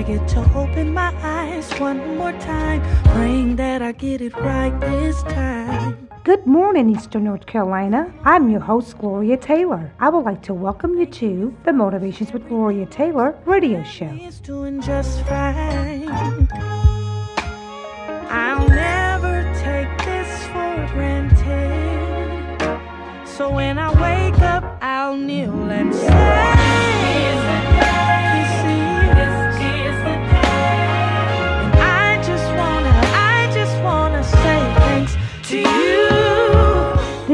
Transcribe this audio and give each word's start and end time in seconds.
I 0.00 0.02
get 0.02 0.26
to 0.28 0.40
open 0.54 0.94
my 0.94 1.14
eyes 1.22 1.70
one 1.78 2.16
more 2.16 2.32
time, 2.32 2.80
praying 3.08 3.56
that 3.56 3.82
I 3.82 3.92
get 3.92 4.22
it 4.22 4.34
right 4.34 4.72
this 4.80 5.22
time. 5.24 6.08
Good 6.24 6.46
morning, 6.46 6.88
Eastern 6.88 7.24
North 7.24 7.44
Carolina. 7.44 8.10
I'm 8.24 8.48
your 8.48 8.60
host, 8.60 8.96
Gloria 8.96 9.36
Taylor. 9.36 9.92
I 10.00 10.08
would 10.08 10.24
like 10.24 10.40
to 10.44 10.54
welcome 10.54 10.98
you 10.98 11.04
to 11.04 11.54
the 11.64 11.74
Motivations 11.74 12.32
with 12.32 12.48
Gloria 12.48 12.86
Taylor 12.86 13.38
radio 13.44 13.82
show. 13.82 14.08
It's 14.10 14.38
doing 14.40 14.80
just 14.80 15.22
fine. 15.26 16.08
I'll 18.30 18.66
never 18.70 19.42
take 19.60 19.98
this 20.06 20.46
for 20.46 20.88
granted. 20.94 22.58
So 23.28 23.50
when 23.50 23.76
I 23.76 23.90
wake 24.00 24.40
up, 24.40 24.78
I'll 24.80 25.14
kneel 25.14 25.70
and 25.70 25.94
say, 25.94 26.59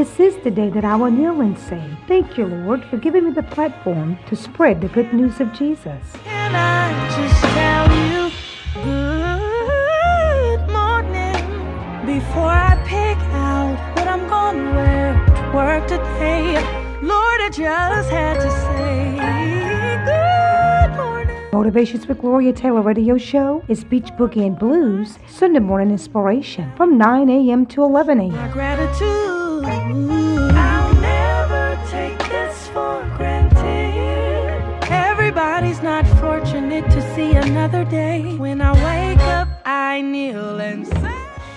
This 0.06 0.34
is 0.34 0.44
the 0.44 0.52
day 0.52 0.70
that 0.70 0.84
I 0.84 0.94
will 0.94 1.10
kneel 1.10 1.40
and 1.40 1.58
say, 1.58 1.82
Thank 2.06 2.38
you, 2.38 2.46
Lord, 2.46 2.84
for 2.84 2.96
giving 2.96 3.24
me 3.24 3.32
the 3.32 3.42
platform 3.42 4.16
to 4.28 4.36
spread 4.36 4.80
the 4.80 4.86
good 4.88 5.12
news 5.12 5.40
of 5.40 5.52
Jesus. 5.52 6.00
Can 6.22 6.54
I 6.54 6.94
just 7.16 7.42
tell 7.58 7.90
you 8.06 8.30
good 8.84 10.62
morning 10.70 11.42
before 12.06 12.54
I 12.70 12.80
pick 12.86 13.18
out 13.34 13.96
what 13.96 14.06
I'm 14.06 14.28
gonna 14.28 14.70
wear 14.76 15.26
to 15.26 15.50
work 15.52 15.88
today? 15.88 16.54
Lord, 17.02 17.40
I 17.40 17.50
just 17.52 18.08
had 18.08 18.34
to 18.34 18.50
say 18.62 19.18
good 20.06 20.96
morning. 20.96 21.50
Motivations 21.52 22.06
with 22.06 22.20
Gloria 22.20 22.52
Taylor 22.52 22.80
radio 22.80 23.18
show 23.18 23.64
is 23.66 23.82
Beach 23.82 24.10
Boogie 24.12 24.46
and 24.46 24.56
Blues 24.56 25.18
Sunday 25.28 25.58
morning 25.58 25.90
inspiration 25.90 26.72
from 26.76 26.96
9 26.96 27.28
a.m. 27.28 27.66
to 27.66 27.82
11 27.82 28.20
a.m. 28.20 28.30
My 28.30 28.48
gratitude. 28.48 29.35
I'll 29.68 30.94
never 30.94 31.78
take 31.90 32.18
this 32.28 32.68
for 32.68 33.02
granted. 33.16 34.90
Everybody's 34.90 35.82
not 35.82 36.06
fortunate 36.20 36.84
to 36.90 37.14
see 37.14 37.32
another 37.32 37.84
day. 37.84 38.36
When 38.36 38.60
I 38.60 38.72
wake 38.72 39.20
up, 39.22 39.48
I 39.64 40.00
kneel 40.02 40.60
and 40.60 40.86
say. 40.86 41.05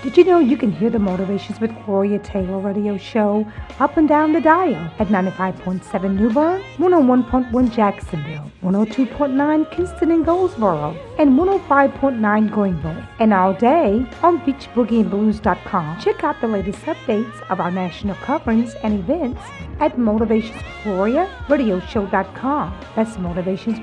Did 0.01 0.15
you 0.15 0.23
know 0.23 0.39
you 0.39 0.55
can 0.55 0.71
hear 0.71 0.89
the 0.89 0.97
Motivations 0.97 1.59
with 1.59 1.75
Gloria 1.83 2.19
Taylor 2.19 2.59
radio 2.59 2.95
show 2.95 3.45
up 3.81 3.97
and 3.97 4.07
down 4.07 4.31
the 4.31 4.39
dial 4.39 4.89
at 4.97 5.09
95.7 5.09 6.15
New 6.15 6.29
Bern, 6.29 6.61
101.1 6.77 7.75
Jacksonville, 7.75 8.49
102.9 8.63 9.71
Kinston 9.71 10.11
and 10.11 10.25
Goldsboro, 10.25 10.95
and 11.17 11.37
105.9 11.37 12.49
Greenville, 12.49 13.03
and 13.19 13.33
all 13.33 13.53
day 13.53 14.05
on 14.23 14.39
beachboogieandblues.com. 14.45 15.99
Check 15.99 16.23
out 16.23 16.39
the 16.39 16.47
latest 16.47 16.79
updates 16.83 17.41
of 17.49 17.59
our 17.59 17.69
national 17.69 18.15
coverings 18.15 18.75
and 18.75 18.99
events 18.99 19.41
at 19.81 19.97
motivationsgloriaradioshow.com. 19.97 22.79
That's 22.95 23.17
Motivations 23.17 23.79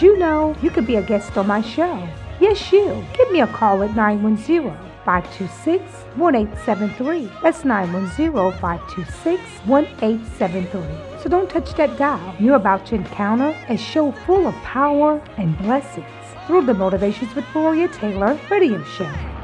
You 0.00 0.16
know 0.16 0.54
you 0.62 0.70
could 0.70 0.86
be 0.86 0.94
a 0.94 1.02
guest 1.02 1.36
on 1.36 1.48
my 1.48 1.60
show? 1.60 2.08
Yes, 2.40 2.70
you. 2.70 3.04
Give 3.16 3.32
me 3.32 3.40
a 3.40 3.48
call 3.48 3.82
at 3.82 3.96
910 3.96 4.70
526 5.04 5.82
1873. 6.14 7.28
That's 7.42 7.64
910 7.64 8.32
526 8.60 9.40
1873. 9.66 11.20
So 11.20 11.28
don't 11.28 11.50
touch 11.50 11.74
that 11.74 11.98
dial. 11.98 12.36
You're 12.38 12.54
about 12.54 12.86
to 12.86 12.94
encounter 12.94 13.56
a 13.68 13.76
show 13.76 14.12
full 14.12 14.46
of 14.46 14.54
power 14.62 15.20
and 15.36 15.58
blessings 15.58 16.06
through 16.46 16.66
the 16.66 16.74
Motivations 16.74 17.34
with 17.34 17.44
Gloria 17.52 17.88
Taylor 17.88 18.38
radio 18.48 18.84
show. 18.84 19.37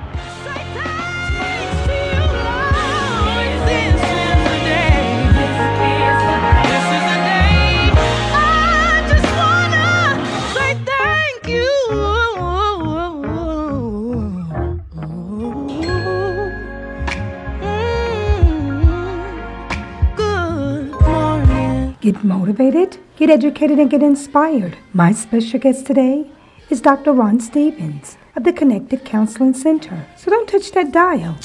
Get 22.05 22.23
motivated, 22.23 22.99
get 23.17 23.31
educated, 23.31 23.79
and 23.79 23.89
get 23.89 24.03
inspired. 24.03 24.77
My 24.93 25.13
special 25.13 25.59
guest 25.59 25.87
today 25.87 26.31
is 26.69 26.83
Dr. 26.83 27.13
Ron 27.13 27.41
Stephens 27.41 28.19
of 28.37 28.45
the 28.45 28.53
Connected 28.53 29.07
Counseling 29.07 29.55
Center. 29.55 30.05
So 30.19 30.31
don't 30.31 30.47
touch 30.47 30.71
that 30.73 30.93
dial. 30.93 31.39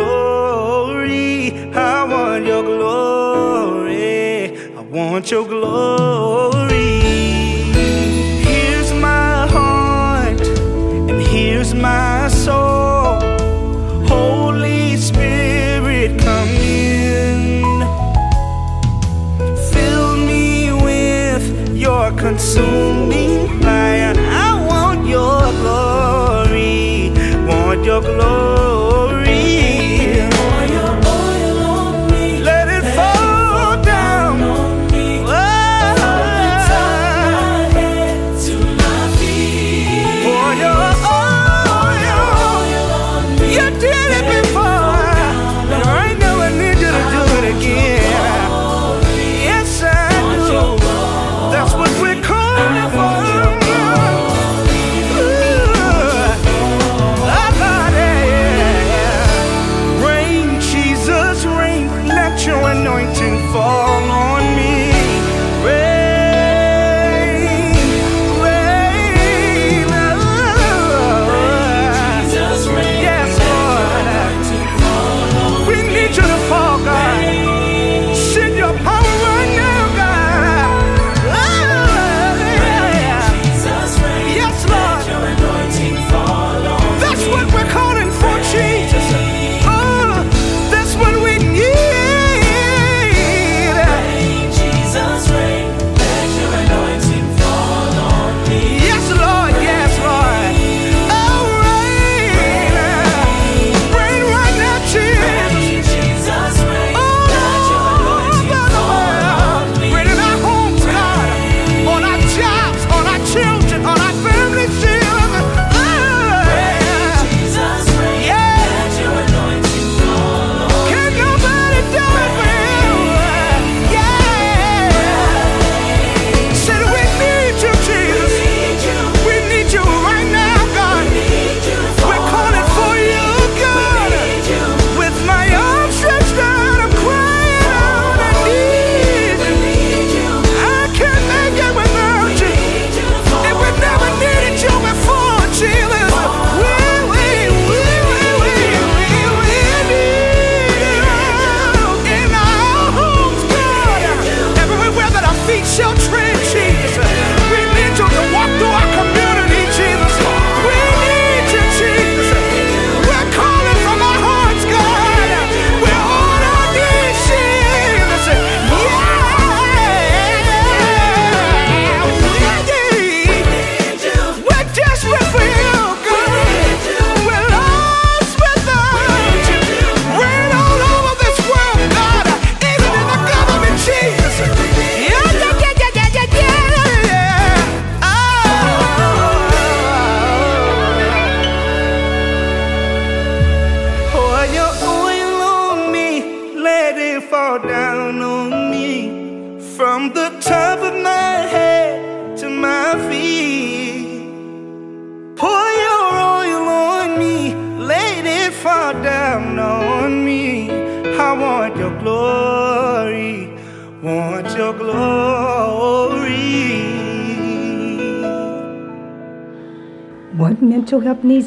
Glory. 0.00 1.52
I 1.74 2.04
want 2.04 2.46
your 2.46 2.62
glory, 2.62 4.56
I 4.76 4.80
want 4.96 5.30
your 5.30 5.46
glory. 5.46 7.00
Here's 8.48 8.92
my 8.94 9.46
heart, 9.56 10.40
and 11.10 11.20
here's 11.34 11.74
my 11.74 12.28
soul. 12.28 13.20
Holy 14.14 14.96
Spirit, 14.96 16.18
come 16.26 16.48
in. 16.48 17.80
Fill 19.72 20.16
me 20.16 20.72
with 20.86 21.44
your 21.76 22.10
consuming 22.12 23.60
fire. 23.62 24.14
I 24.46 24.48
want 24.70 25.06
your 25.06 25.40
glory, 25.62 27.12
want 27.46 27.84
your 27.84 28.00
glory. 28.00 28.59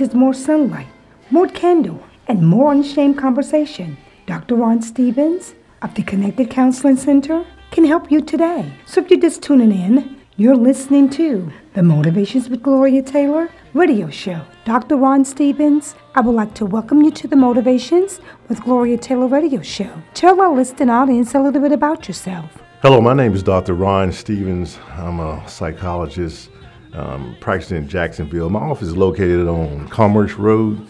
Is 0.03 0.13
more 0.13 0.33
sunlight, 0.33 0.87
more 1.31 1.47
candle, 1.47 2.03
and 2.27 2.45
more 2.45 2.71
unashamed 2.71 3.17
conversation. 3.17 3.95
Dr. 4.25 4.55
Ron 4.55 4.81
Stephens 4.81 5.55
of 5.81 5.95
the 5.95 6.03
Connected 6.03 6.49
Counseling 6.49 6.97
Center 6.97 7.45
can 7.71 7.85
help 7.85 8.11
you 8.11 8.19
today. 8.19 8.73
So 8.85 8.99
if 8.99 9.09
you're 9.09 9.21
just 9.21 9.41
tuning 9.41 9.71
in, 9.71 10.17
you're 10.35 10.57
listening 10.57 11.09
to 11.11 11.49
the 11.73 11.83
Motivations 11.83 12.49
with 12.49 12.61
Gloria 12.61 13.01
Taylor 13.01 13.49
radio 13.73 14.09
show. 14.09 14.41
Dr. 14.65 14.97
Ron 14.97 15.23
Stephens, 15.23 15.95
I 16.15 16.19
would 16.19 16.35
like 16.35 16.53
to 16.55 16.65
welcome 16.65 17.01
you 17.01 17.11
to 17.11 17.27
the 17.29 17.37
Motivations 17.37 18.19
with 18.49 18.61
Gloria 18.61 18.97
Taylor 18.97 19.27
radio 19.27 19.61
show. 19.61 20.03
Tell 20.13 20.41
our 20.41 20.53
listening 20.53 20.89
audience 20.89 21.33
a 21.33 21.39
little 21.39 21.61
bit 21.61 21.71
about 21.71 22.09
yourself. 22.09 22.51
Hello, 22.81 22.99
my 22.99 23.13
name 23.13 23.33
is 23.33 23.41
Dr. 23.41 23.73
Ron 23.73 24.11
Stephens. 24.11 24.77
I'm 24.97 25.21
a 25.21 25.47
psychologist 25.47 26.49
um, 26.93 27.35
practicing 27.39 27.77
in 27.77 27.87
Jacksonville. 27.87 28.49
My 28.49 28.59
office 28.59 28.89
is 28.89 28.97
located 28.97 29.47
on 29.47 29.87
Commerce 29.89 30.33
Road, 30.33 30.85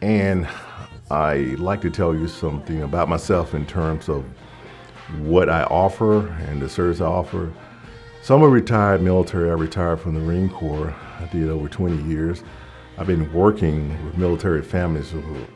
and 0.00 0.48
I 1.10 1.56
like 1.58 1.80
to 1.82 1.90
tell 1.90 2.14
you 2.14 2.28
something 2.28 2.82
about 2.82 3.08
myself 3.08 3.54
in 3.54 3.66
terms 3.66 4.08
of 4.08 4.24
what 5.20 5.48
I 5.48 5.64
offer 5.64 6.28
and 6.28 6.60
the 6.60 6.68
service 6.68 7.00
I 7.00 7.06
offer. 7.06 7.52
So 8.22 8.36
I'm 8.36 8.42
a 8.42 8.48
retired 8.48 9.00
military. 9.00 9.50
I 9.50 9.54
retired 9.54 10.00
from 10.00 10.14
the 10.14 10.20
Marine 10.20 10.50
Corps. 10.50 10.94
I 11.18 11.26
did 11.26 11.48
over 11.48 11.68
20 11.68 12.02
years. 12.02 12.42
I've 12.98 13.06
been 13.06 13.32
working 13.32 14.04
with 14.04 14.18
military 14.18 14.60
families 14.60 15.14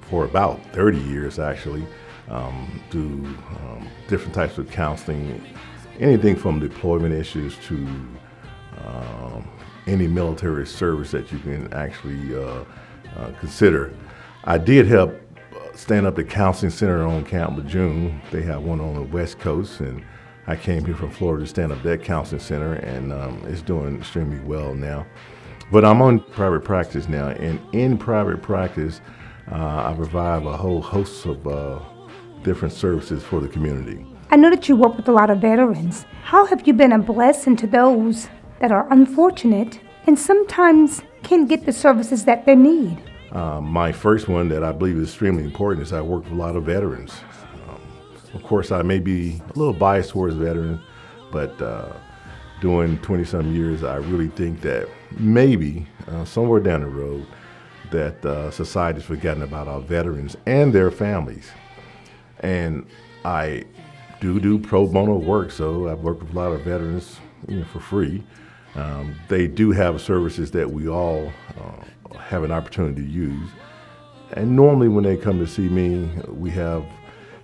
for, 0.08 0.24
about 0.24 0.64
30 0.72 0.98
years, 0.98 1.38
actually, 1.40 1.84
um, 2.28 2.80
do 2.88 3.02
um, 3.02 3.88
different 4.08 4.32
types 4.32 4.58
of 4.58 4.70
counseling, 4.70 5.44
anything 5.98 6.36
from 6.36 6.60
deployment 6.60 7.12
issues 7.12 7.56
to 7.66 7.74
um, 8.86 9.48
any 9.86 10.06
military 10.06 10.66
service 10.66 11.10
that 11.10 11.32
you 11.32 11.38
can 11.38 11.72
actually 11.72 12.34
uh, 12.36 12.64
uh, 13.16 13.32
consider. 13.40 13.92
I 14.44 14.58
did 14.58 14.86
help 14.86 15.12
uh, 15.54 15.76
stand 15.76 16.06
up 16.06 16.16
the 16.16 16.24
counseling 16.24 16.70
center 16.70 17.06
on 17.06 17.24
Camp 17.24 17.56
Lejeune. 17.56 18.20
They 18.30 18.42
have 18.42 18.62
one 18.62 18.80
on 18.80 18.94
the 18.94 19.02
West 19.02 19.38
Coast, 19.38 19.80
and 19.80 20.04
I 20.46 20.56
came 20.56 20.84
here 20.84 20.94
from 20.94 21.10
Florida 21.10 21.44
to 21.44 21.48
stand 21.48 21.72
up 21.72 21.82
that 21.82 22.02
counseling 22.02 22.40
center, 22.40 22.74
and 22.74 23.12
um, 23.12 23.42
it's 23.46 23.62
doing 23.62 23.98
extremely 23.98 24.40
well 24.40 24.74
now. 24.74 25.06
But 25.70 25.84
I'm 25.84 26.02
on 26.02 26.20
private 26.20 26.64
practice 26.64 27.08
now, 27.08 27.28
and 27.28 27.60
in 27.72 27.96
private 27.96 28.42
practice, 28.42 29.00
uh, 29.50 29.90
I 29.90 29.94
provide 29.96 30.44
a 30.44 30.56
whole 30.56 30.82
host 30.82 31.24
of 31.26 31.46
uh, 31.46 31.80
different 32.42 32.74
services 32.74 33.22
for 33.22 33.40
the 33.40 33.48
community. 33.48 34.04
I 34.30 34.36
know 34.36 34.50
that 34.50 34.68
you 34.68 34.76
work 34.76 34.96
with 34.96 35.08
a 35.08 35.12
lot 35.12 35.30
of 35.30 35.40
veterans. 35.40 36.06
How 36.24 36.46
have 36.46 36.66
you 36.66 36.72
been 36.72 36.92
a 36.92 36.98
blessing 36.98 37.56
to 37.56 37.66
those 37.66 38.28
that 38.62 38.70
are 38.70 38.86
unfortunate 38.92 39.80
and 40.06 40.16
sometimes 40.16 41.02
can't 41.24 41.48
get 41.48 41.66
the 41.66 41.72
services 41.72 42.24
that 42.24 42.46
they 42.46 42.54
need? 42.54 42.96
Uh, 43.32 43.60
my 43.60 43.90
first 43.90 44.28
one 44.28 44.48
that 44.48 44.62
I 44.62 44.70
believe 44.70 44.96
is 44.96 45.08
extremely 45.08 45.42
important 45.42 45.84
is 45.84 45.92
I 45.92 46.00
work 46.00 46.22
with 46.24 46.32
a 46.32 46.36
lot 46.36 46.54
of 46.54 46.64
veterans. 46.64 47.12
Um, 47.68 47.80
of 48.34 48.42
course, 48.44 48.70
I 48.70 48.82
may 48.82 49.00
be 49.00 49.42
a 49.52 49.58
little 49.58 49.72
biased 49.72 50.10
towards 50.10 50.36
veterans, 50.36 50.80
but 51.32 51.60
uh, 51.60 51.92
doing 52.60 52.98
20 52.98 53.24
some 53.24 53.52
years, 53.52 53.82
I 53.82 53.96
really 53.96 54.28
think 54.28 54.60
that 54.60 54.88
maybe 55.18 55.88
uh, 56.06 56.24
somewhere 56.24 56.60
down 56.60 56.82
the 56.82 56.86
road 56.86 57.26
that 57.90 58.24
uh, 58.24 58.52
society's 58.52 59.04
forgotten 59.04 59.42
about 59.42 59.66
our 59.66 59.80
veterans 59.80 60.36
and 60.46 60.72
their 60.72 60.92
families. 60.92 61.50
And 62.40 62.86
I 63.24 63.64
do 64.20 64.38
do 64.38 64.60
pro 64.60 64.86
bono 64.86 65.16
work, 65.16 65.50
so 65.50 65.88
I've 65.88 65.98
worked 65.98 66.22
with 66.22 66.30
a 66.30 66.38
lot 66.38 66.52
of 66.52 66.62
veterans 66.62 67.18
you 67.48 67.56
know, 67.56 67.64
for 67.64 67.80
free. 67.80 68.22
Um, 68.74 69.14
they 69.28 69.46
do 69.46 69.70
have 69.72 70.00
services 70.00 70.50
that 70.52 70.70
we 70.70 70.88
all 70.88 71.32
uh, 71.58 72.16
have 72.18 72.42
an 72.42 72.52
opportunity 72.52 73.02
to 73.02 73.08
use. 73.08 73.48
And 74.32 74.56
normally, 74.56 74.88
when 74.88 75.04
they 75.04 75.16
come 75.16 75.38
to 75.38 75.46
see 75.46 75.68
me, 75.68 76.08
we 76.28 76.50
have 76.50 76.84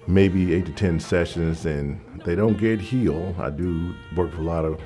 maybe 0.07 0.55
eight 0.55 0.67
to 0.67 0.73
10 0.73 1.01
sessions, 1.01 1.67
and 1.67 2.01
they 2.25 2.35
don't 2.35 2.57
get 2.57 2.81
healed. 2.81 3.37
I 3.39 3.51
do 3.51 3.95
work 4.17 4.31
with 4.31 4.41
a 4.41 4.43
lot 4.43 4.65
of 4.65 4.81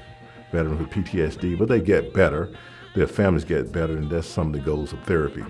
veterans 0.50 0.80
with 0.80 0.90
PTSD, 0.90 1.56
but 1.56 1.68
they 1.68 1.80
get 1.80 2.12
better. 2.12 2.50
Their 2.94 3.06
families 3.06 3.44
get 3.44 3.72
better, 3.72 3.96
and 3.96 4.10
that's 4.10 4.26
some 4.26 4.48
of 4.48 4.52
the 4.52 4.58
goals 4.58 4.92
of 4.92 5.00
therapy. 5.04 5.44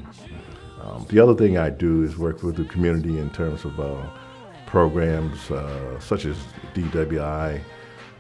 Um, 0.83 1.07
the 1.09 1.21
other 1.21 1.35
thing 1.35 1.57
I 1.59 1.71
do 1.71 2.03
is 2.03 2.19
work 2.19 2.43
with 2.43 2.57
the 2.57 2.65
community 2.65 3.19
in 3.19 3.31
terms 3.31 3.65
of 3.65 3.81
uh, 3.81 4.03
programs 4.67 5.51
uh, 5.51 5.99
such 6.01 6.25
as 6.25 6.37
DWI. 6.75 7.61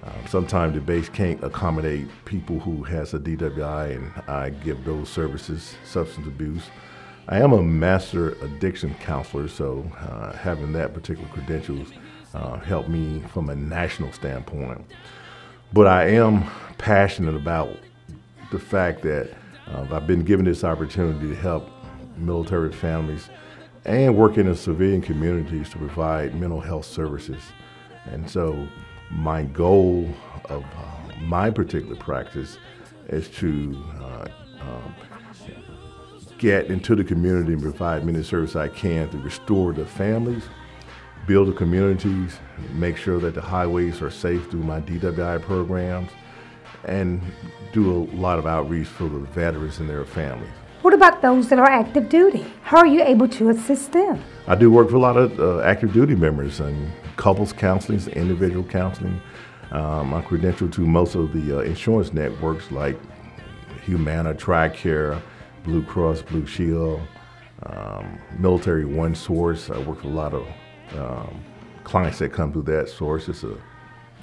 Um, 0.02 0.26
sometimes 0.26 0.75
the 0.75 0.80
base 0.80 1.09
can't 1.09 1.42
accommodate 1.44 2.09
people 2.25 2.59
who 2.59 2.82
has 2.82 3.14
a 3.14 3.18
DWI, 3.18 3.97
and 3.97 4.12
I 4.28 4.50
give 4.50 4.85
those 4.85 5.09
services, 5.09 5.76
substance 5.85 6.26
abuse. 6.26 6.64
I 7.28 7.38
am 7.38 7.52
a 7.52 7.62
master 7.62 8.30
addiction 8.42 8.94
counselor, 8.94 9.47
so 9.47 9.88
uh, 10.00 10.32
having 10.32 10.73
that 10.73 10.92
particular 10.92 11.28
credentials 11.28 11.88
uh, 12.35 12.59
helped 12.59 12.88
me 12.88 13.23
from 13.32 13.49
a 13.49 13.54
national 13.54 14.12
standpoint. 14.12 14.85
But 15.73 15.87
I 15.87 16.09
am 16.09 16.44
passionate 16.78 17.37
about 17.37 17.76
the 18.50 18.59
fact 18.59 19.02
that 19.02 19.30
uh, 19.68 19.87
I've 19.92 20.06
been 20.06 20.25
given 20.25 20.44
this 20.44 20.64
opportunity 20.64 21.28
to 21.28 21.35
help 21.37 21.68
military 22.16 22.73
families 22.73 23.28
and 23.85 24.16
work 24.16 24.37
in 24.37 24.47
the 24.47 24.56
civilian 24.56 25.00
communities 25.00 25.71
to 25.71 25.78
provide 25.78 26.35
mental 26.35 26.61
health 26.61 26.87
services. 26.87 27.42
And 28.04 28.28
so 28.28 28.68
my 29.12 29.45
goal 29.45 30.09
of 30.47 30.64
uh, 30.64 31.14
my 31.21 31.50
particular 31.50 31.97
practice 31.97 32.59
is 33.09 33.28
to 33.28 33.78
uh, 34.00 34.28
um, 34.61 34.95
get 36.38 36.66
into 36.66 36.97
the 36.97 37.04
community 37.04 37.52
and 37.52 37.62
provide 37.62 38.04
many 38.04 38.23
service 38.23 38.57
I 38.57 38.69
can 38.69 39.09
to 39.11 39.19
restore 39.19 39.73
the 39.73 39.87
families, 39.87 40.45
build 41.26 41.49
the 41.49 41.52
communities, 41.52 42.38
make 42.73 42.97
sure 42.97 43.21
that 43.21 43.35
the 43.35 43.40
highways 43.40 44.02
are 44.02 44.11
safe 44.11 44.50
through 44.50 44.64
my 44.64 44.81
DWI 44.81 45.42
programs, 45.42 46.11
and 46.85 47.21
do 47.73 47.92
a 47.92 48.16
lot 48.16 48.38
of 48.38 48.47
outreach 48.47 48.88
for 48.88 49.09
the 49.09 49.21
veterans 49.21 49.78
and 49.78 49.88
their 49.88 50.04
families. 50.04 50.50
What 50.81 50.95
about 50.95 51.23
those 51.23 51.49
that 51.50 51.61
are 51.61 51.71
active 51.71 52.09
duty? 52.09 52.45
How 52.62 52.78
are 52.78 52.87
you 52.87 53.02
able 53.02 53.28
to 53.28 53.50
assist 53.50 53.92
them? 53.92 54.21
I 54.49 54.57
do 54.57 54.69
work 54.69 54.87
with 54.87 54.97
a 54.97 54.99
lot 54.99 55.16
of 55.16 55.38
uh, 55.38 55.61
active 55.61 55.92
duty 55.92 56.16
members 56.16 56.59
and 56.59 56.90
couples 57.16 57.52
counseling, 57.52 58.00
individual 58.11 58.64
counseling. 58.64 59.21
Um, 59.71 60.12
I'm 60.12 60.23
credentialed 60.23 60.73
to 60.75 60.83
most 60.83 61.14
of 61.14 61.33
the 61.33 61.59
uh, 61.59 61.62
insurance 61.62 62.12
networks 62.12 62.71
like 62.71 62.99
Humana, 63.85 64.35
TRICARE, 64.35 65.21
Blue 65.64 65.83
Cross, 65.83 66.23
Blue 66.23 66.47
Shield, 66.47 67.00
um, 67.64 68.19
Military 68.38 68.85
One 68.85 69.14
Source. 69.14 69.71
I 69.71 69.78
work 69.78 70.02
with 70.02 70.12
a 70.12 70.16
lot 70.16 70.35
of 70.35 70.47
um, 70.99 71.40
clients 71.85 72.19
that 72.19 72.33
come 72.33 72.52
through 72.52 72.62
that 72.62 72.88
source. 72.88 73.28
It's 73.28 73.45
a 73.45 73.57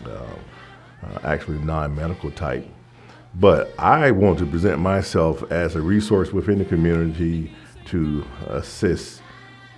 uh, 0.06 0.36
uh, 1.04 1.20
actually 1.24 1.58
non-medical 1.60 2.32
type. 2.32 2.68
But 3.36 3.74
I 3.78 4.12
want 4.12 4.40
to 4.40 4.46
present 4.46 4.80
myself 4.80 5.50
as 5.52 5.76
a 5.76 5.82
resource 5.82 6.34
within 6.34 6.60
the 6.60 6.66
community 6.66 7.54
to 7.86 8.26
assist 8.48 9.22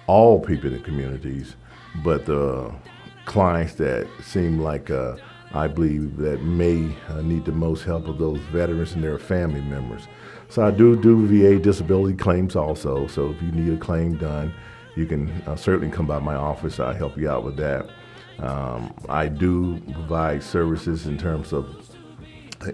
all 0.08 0.40
people 0.40 0.68
in 0.68 0.74
the 0.74 0.80
communities, 0.80 1.56
but 2.04 2.26
the 2.26 2.74
clients 3.32 3.76
that 3.76 4.06
seem 4.22 4.60
like 4.60 4.92
uh, 4.92 5.16
I 5.54 5.68
believe 5.68 6.18
that 6.18 6.42
may 6.44 6.94
uh, 7.08 7.22
need 7.22 7.46
the 7.46 7.54
most 7.54 7.86
help 7.86 8.10
of 8.10 8.18
those 8.18 8.40
veterans 8.52 8.92
and 8.92 9.02
their 9.02 9.18
family 9.18 9.62
members. 9.62 10.10
So 10.50 10.66
I 10.66 10.72
do 10.72 11.02
do 11.02 11.26
VA 11.28 11.58
disability 11.58 12.18
claims 12.18 12.58
also. 12.58 13.08
So 13.08 13.32
if 13.32 13.42
you 13.42 13.54
need 13.54 13.72
a 13.72 13.78
claim 13.78 14.18
done, 14.18 14.54
you 14.98 15.06
can 15.06 15.30
uh, 15.48 15.56
certainly 15.56 15.90
come 15.90 16.06
by 16.06 16.20
my 16.20 16.36
office. 16.36 16.78
I'll 16.78 16.94
help 16.94 17.18
you 17.18 17.30
out 17.30 17.46
with 17.46 17.56
that. 17.56 17.90
Um, 18.40 18.94
I 19.08 19.30
do 19.30 19.80
provide 19.94 20.44
services 20.44 21.08
in 21.08 21.18
terms 21.18 21.54
of 21.54 21.66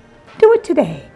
Do 0.41 0.51
it 0.53 0.63
today. 0.63 1.07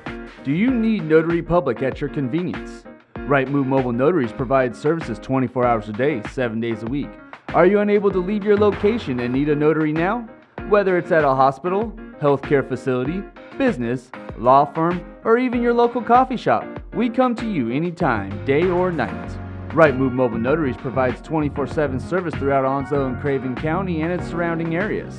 Do 0.43 0.51
you 0.51 0.69
need 0.69 1.05
Notary 1.05 1.41
Public 1.41 1.81
at 1.81 1.99
your 1.99 2.11
convenience? 2.11 2.83
Right 3.21 3.49
Move 3.49 3.65
Mobile 3.65 3.91
Notaries 3.91 4.31
provides 4.31 4.79
services 4.79 5.17
24 5.17 5.65
hours 5.65 5.89
a 5.89 5.93
day, 5.93 6.21
7 6.29 6.59
days 6.59 6.83
a 6.83 6.85
week. 6.85 7.09
Are 7.55 7.65
you 7.65 7.79
unable 7.79 8.11
to 8.11 8.19
leave 8.19 8.43
your 8.43 8.55
location 8.55 9.21
and 9.21 9.33
need 9.33 9.49
a 9.49 9.55
notary 9.55 9.91
now? 9.91 10.29
Whether 10.69 10.95
it's 10.99 11.11
at 11.11 11.23
a 11.23 11.29
hospital, 11.29 11.91
healthcare 12.21 12.69
facility, 12.69 13.23
business, 13.57 14.11
law 14.37 14.63
firm, 14.63 15.03
or 15.23 15.39
even 15.39 15.59
your 15.59 15.73
local 15.73 16.03
coffee 16.03 16.37
shop, 16.37 16.63
we 16.93 17.09
come 17.09 17.33
to 17.37 17.51
you 17.51 17.71
anytime, 17.71 18.45
day 18.45 18.69
or 18.69 18.91
night. 18.91 19.37
Right 19.73 19.97
Move 19.97 20.13
Mobile 20.13 20.37
Notaries 20.37 20.77
provides 20.77 21.19
24 21.23 21.65
7 21.65 21.99
service 21.99 22.35
throughout 22.35 22.63
Onslow 22.63 23.07
and 23.07 23.19
Craven 23.19 23.55
County 23.55 24.03
and 24.03 24.13
its 24.13 24.29
surrounding 24.29 24.75
areas. 24.75 25.15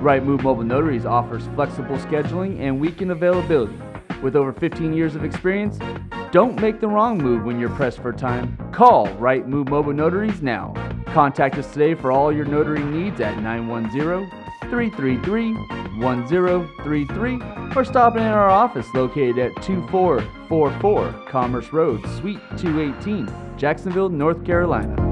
Right 0.00 0.24
Move 0.24 0.42
Mobile 0.42 0.64
Notaries 0.64 1.04
offers 1.04 1.46
flexible 1.54 1.98
scheduling 1.98 2.58
and 2.60 2.80
weekend 2.80 3.10
availability. 3.10 3.78
With 4.22 4.34
over 4.34 4.50
15 4.50 4.94
years 4.94 5.14
of 5.14 5.24
experience, 5.24 5.78
don't 6.32 6.58
make 6.58 6.80
the 6.80 6.88
wrong 6.88 7.18
move 7.18 7.44
when 7.44 7.60
you're 7.60 7.68
pressed 7.68 7.98
for 7.98 8.10
time. 8.10 8.56
Call 8.72 9.12
Right 9.16 9.46
Move 9.46 9.68
Mobile 9.68 9.92
Notaries 9.92 10.40
now. 10.40 10.72
Contact 11.08 11.58
us 11.58 11.70
today 11.70 11.94
for 11.94 12.12
all 12.12 12.32
your 12.32 12.46
notary 12.46 12.82
needs 12.82 13.20
at 13.20 13.42
910 13.42 14.30
333 14.70 15.52
1033 15.98 17.38
or 17.76 17.84
stop 17.84 18.16
in 18.16 18.22
our 18.22 18.48
office 18.48 18.86
located 18.94 19.38
at 19.38 19.62
2444 19.62 21.12
Commerce 21.28 21.72
Road, 21.74 22.00
Suite 22.18 22.40
218, 22.56 23.28
Jacksonville, 23.58 24.08
North 24.08 24.46
Carolina. 24.46 25.09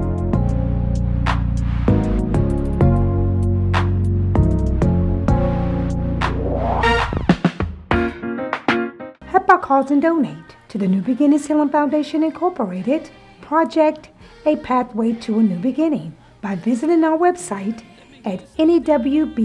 And 9.71 10.01
donate 10.01 10.55
to 10.69 10.79
the 10.79 10.87
New 10.87 11.03
Beginnings 11.03 11.45
Healing 11.45 11.69
Foundation 11.69 12.23
Incorporated 12.23 13.11
project 13.39 14.09
A 14.47 14.55
Pathway 14.55 15.13
to 15.21 15.37
a 15.37 15.43
New 15.43 15.59
Beginning 15.59 16.17
by 16.41 16.55
visiting 16.55 17.03
our 17.03 17.15
website 17.15 17.83
at 18.25 18.39
newbhf.org. 18.57 19.35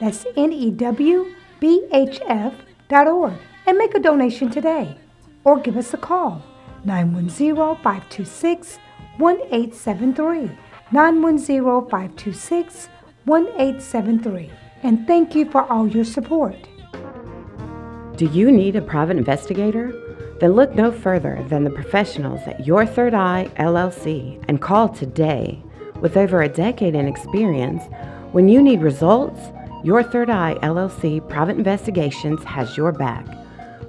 That's 0.00 0.24
newbhf.org. 0.24 1.28
And 3.66 3.78
make 3.78 3.94
a 3.94 4.00
donation 4.00 4.50
today. 4.50 4.96
Or 5.44 5.60
give 5.60 5.76
us 5.76 5.92
a 5.92 5.98
call 5.98 6.42
910 6.86 7.54
526 7.82 8.78
1873. 9.18 10.50
910 10.90 11.62
526 11.90 12.88
1873. 13.26 14.50
And 14.82 15.06
thank 15.06 15.34
you 15.34 15.50
for 15.50 15.70
all 15.70 15.86
your 15.86 16.04
support. 16.06 16.56
Do 18.22 18.28
you 18.28 18.52
need 18.52 18.76
a 18.76 18.80
private 18.80 19.16
investigator? 19.16 19.92
Then 20.38 20.52
look 20.52 20.76
no 20.76 20.92
further 20.92 21.44
than 21.48 21.64
the 21.64 21.70
professionals 21.70 22.40
at 22.46 22.64
Your 22.64 22.86
Third 22.86 23.14
Eye 23.14 23.50
LLC 23.56 24.40
and 24.46 24.62
call 24.62 24.90
today. 24.90 25.60
With 26.00 26.16
over 26.16 26.40
a 26.40 26.48
decade 26.48 26.94
in 26.94 27.08
experience, 27.08 27.82
when 28.30 28.48
you 28.48 28.62
need 28.62 28.80
results, 28.80 29.40
Your 29.82 30.04
Third 30.04 30.30
Eye 30.30 30.56
LLC 30.62 31.28
Private 31.28 31.56
Investigations 31.56 32.44
has 32.44 32.76
your 32.76 32.92
back. 32.92 33.26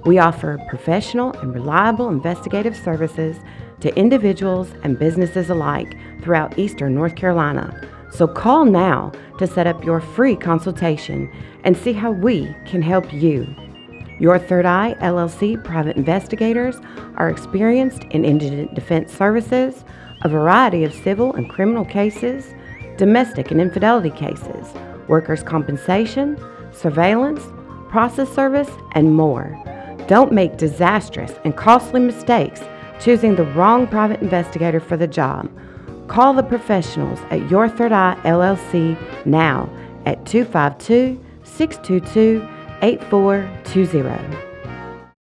We 0.04 0.18
offer 0.18 0.58
professional 0.68 1.30
and 1.34 1.54
reliable 1.54 2.08
investigative 2.08 2.76
services 2.76 3.36
to 3.82 3.96
individuals 3.96 4.68
and 4.82 4.98
businesses 4.98 5.48
alike 5.48 5.96
throughout 6.22 6.58
eastern 6.58 6.92
North 6.92 7.14
Carolina. 7.14 7.88
So 8.10 8.26
call 8.26 8.64
now 8.64 9.12
to 9.38 9.46
set 9.46 9.68
up 9.68 9.84
your 9.84 10.00
free 10.00 10.34
consultation 10.34 11.30
and 11.62 11.76
see 11.76 11.92
how 11.92 12.10
we 12.10 12.52
can 12.66 12.82
help 12.82 13.12
you. 13.12 13.46
Your 14.18 14.38
Third 14.38 14.64
Eye 14.64 14.94
LLC 15.00 15.62
private 15.62 15.96
investigators 15.96 16.76
are 17.16 17.28
experienced 17.28 18.04
in 18.10 18.24
indigent 18.24 18.74
defense 18.74 19.12
services, 19.12 19.84
a 20.22 20.28
variety 20.28 20.84
of 20.84 20.94
civil 20.94 21.34
and 21.34 21.50
criminal 21.50 21.84
cases, 21.84 22.54
domestic 22.96 23.50
and 23.50 23.60
infidelity 23.60 24.10
cases, 24.10 24.72
workers' 25.08 25.42
compensation, 25.42 26.38
surveillance, 26.72 27.42
process 27.88 28.32
service, 28.32 28.70
and 28.92 29.14
more. 29.14 29.60
Don't 30.06 30.32
make 30.32 30.58
disastrous 30.58 31.32
and 31.44 31.56
costly 31.56 32.00
mistakes 32.00 32.60
choosing 33.00 33.34
the 33.34 33.44
wrong 33.44 33.86
private 33.86 34.20
investigator 34.22 34.80
for 34.80 34.96
the 34.96 35.06
job. 35.06 35.50
Call 36.08 36.34
the 36.34 36.42
professionals 36.42 37.18
at 37.30 37.50
Your 37.50 37.68
Third 37.68 37.92
Eye 37.92 38.16
LLC 38.24 38.96
now 39.26 39.68
at 40.06 40.24
252 40.26 41.20
622 41.42 42.53
8420. 42.84 44.36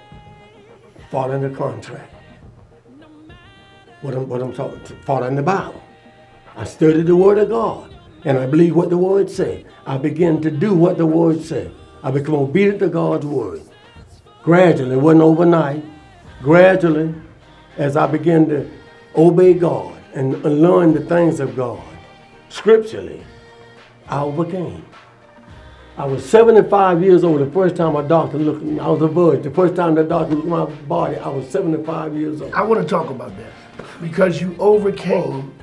Following 1.09 1.43
the 1.43 1.57
contract. 1.57 2.13
What 4.01 4.15
I'm, 4.15 4.29
what 4.29 4.43
I'm 4.43 4.53
talking, 4.53 4.81
following 5.05 5.37
the 5.37 5.45
Bible. 5.45 5.81
I 6.57 6.65
studied 6.65 7.07
the 7.07 7.15
Word 7.15 7.39
of 7.39 7.51
God, 7.51 7.95
and 8.25 8.39
I 8.39 8.47
believe 8.47 8.75
what 8.75 8.91
the 8.91 8.99
Word 8.99 9.31
said. 9.31 9.67
I 9.87 9.99
began 9.99 10.43
to 10.43 10.51
do 10.51 10.75
what 10.75 10.99
the 10.99 11.07
Word 11.07 11.41
said. 11.41 11.73
I 12.03 12.11
become 12.11 12.35
obedient 12.35 12.81
to 12.81 12.89
God's 12.89 13.27
Word. 13.27 13.63
Gradually, 14.43 14.97
it 14.97 15.01
wasn't 15.01 15.23
overnight. 15.23 15.85
Gradually, 16.43 17.15
as 17.77 17.97
I 17.97 18.09
began 18.09 18.49
to 18.49 18.69
obey 19.17 19.55
God 19.55 19.97
and 20.13 20.43
learn 20.43 20.93
the 20.93 21.03
things 21.03 21.39
of 21.39 21.55
God, 21.55 21.87
scripturally, 22.49 23.25
I 24.11 24.23
overcame. 24.23 24.85
I 25.97 26.05
was 26.05 26.29
75 26.29 27.03
years 27.03 27.23
old 27.23 27.41
the 27.41 27.51
first 27.53 27.77
time 27.77 27.93
my 27.93 28.03
doctor 28.03 28.39
looked 28.39 28.63
at 28.63 28.67
me. 28.67 28.81
I 28.81 28.89
was 28.89 29.03
a 29.03 29.07
virgin. 29.07 29.43
The 29.43 29.51
first 29.51 29.77
time 29.77 29.95
the 29.95 30.03
doctor 30.03 30.35
looked 30.35 30.47
at 30.47 30.51
my 30.51 30.65
body, 30.87 31.17
I 31.17 31.29
was 31.29 31.49
75 31.49 32.17
years 32.17 32.43
old. 32.43 32.53
I 32.53 32.63
want 32.63 32.83
to 32.83 32.89
talk 32.89 33.11
about 33.11 33.37
that 33.37 33.53
because 34.01 34.41
you 34.41 34.57
overcame 34.59 35.55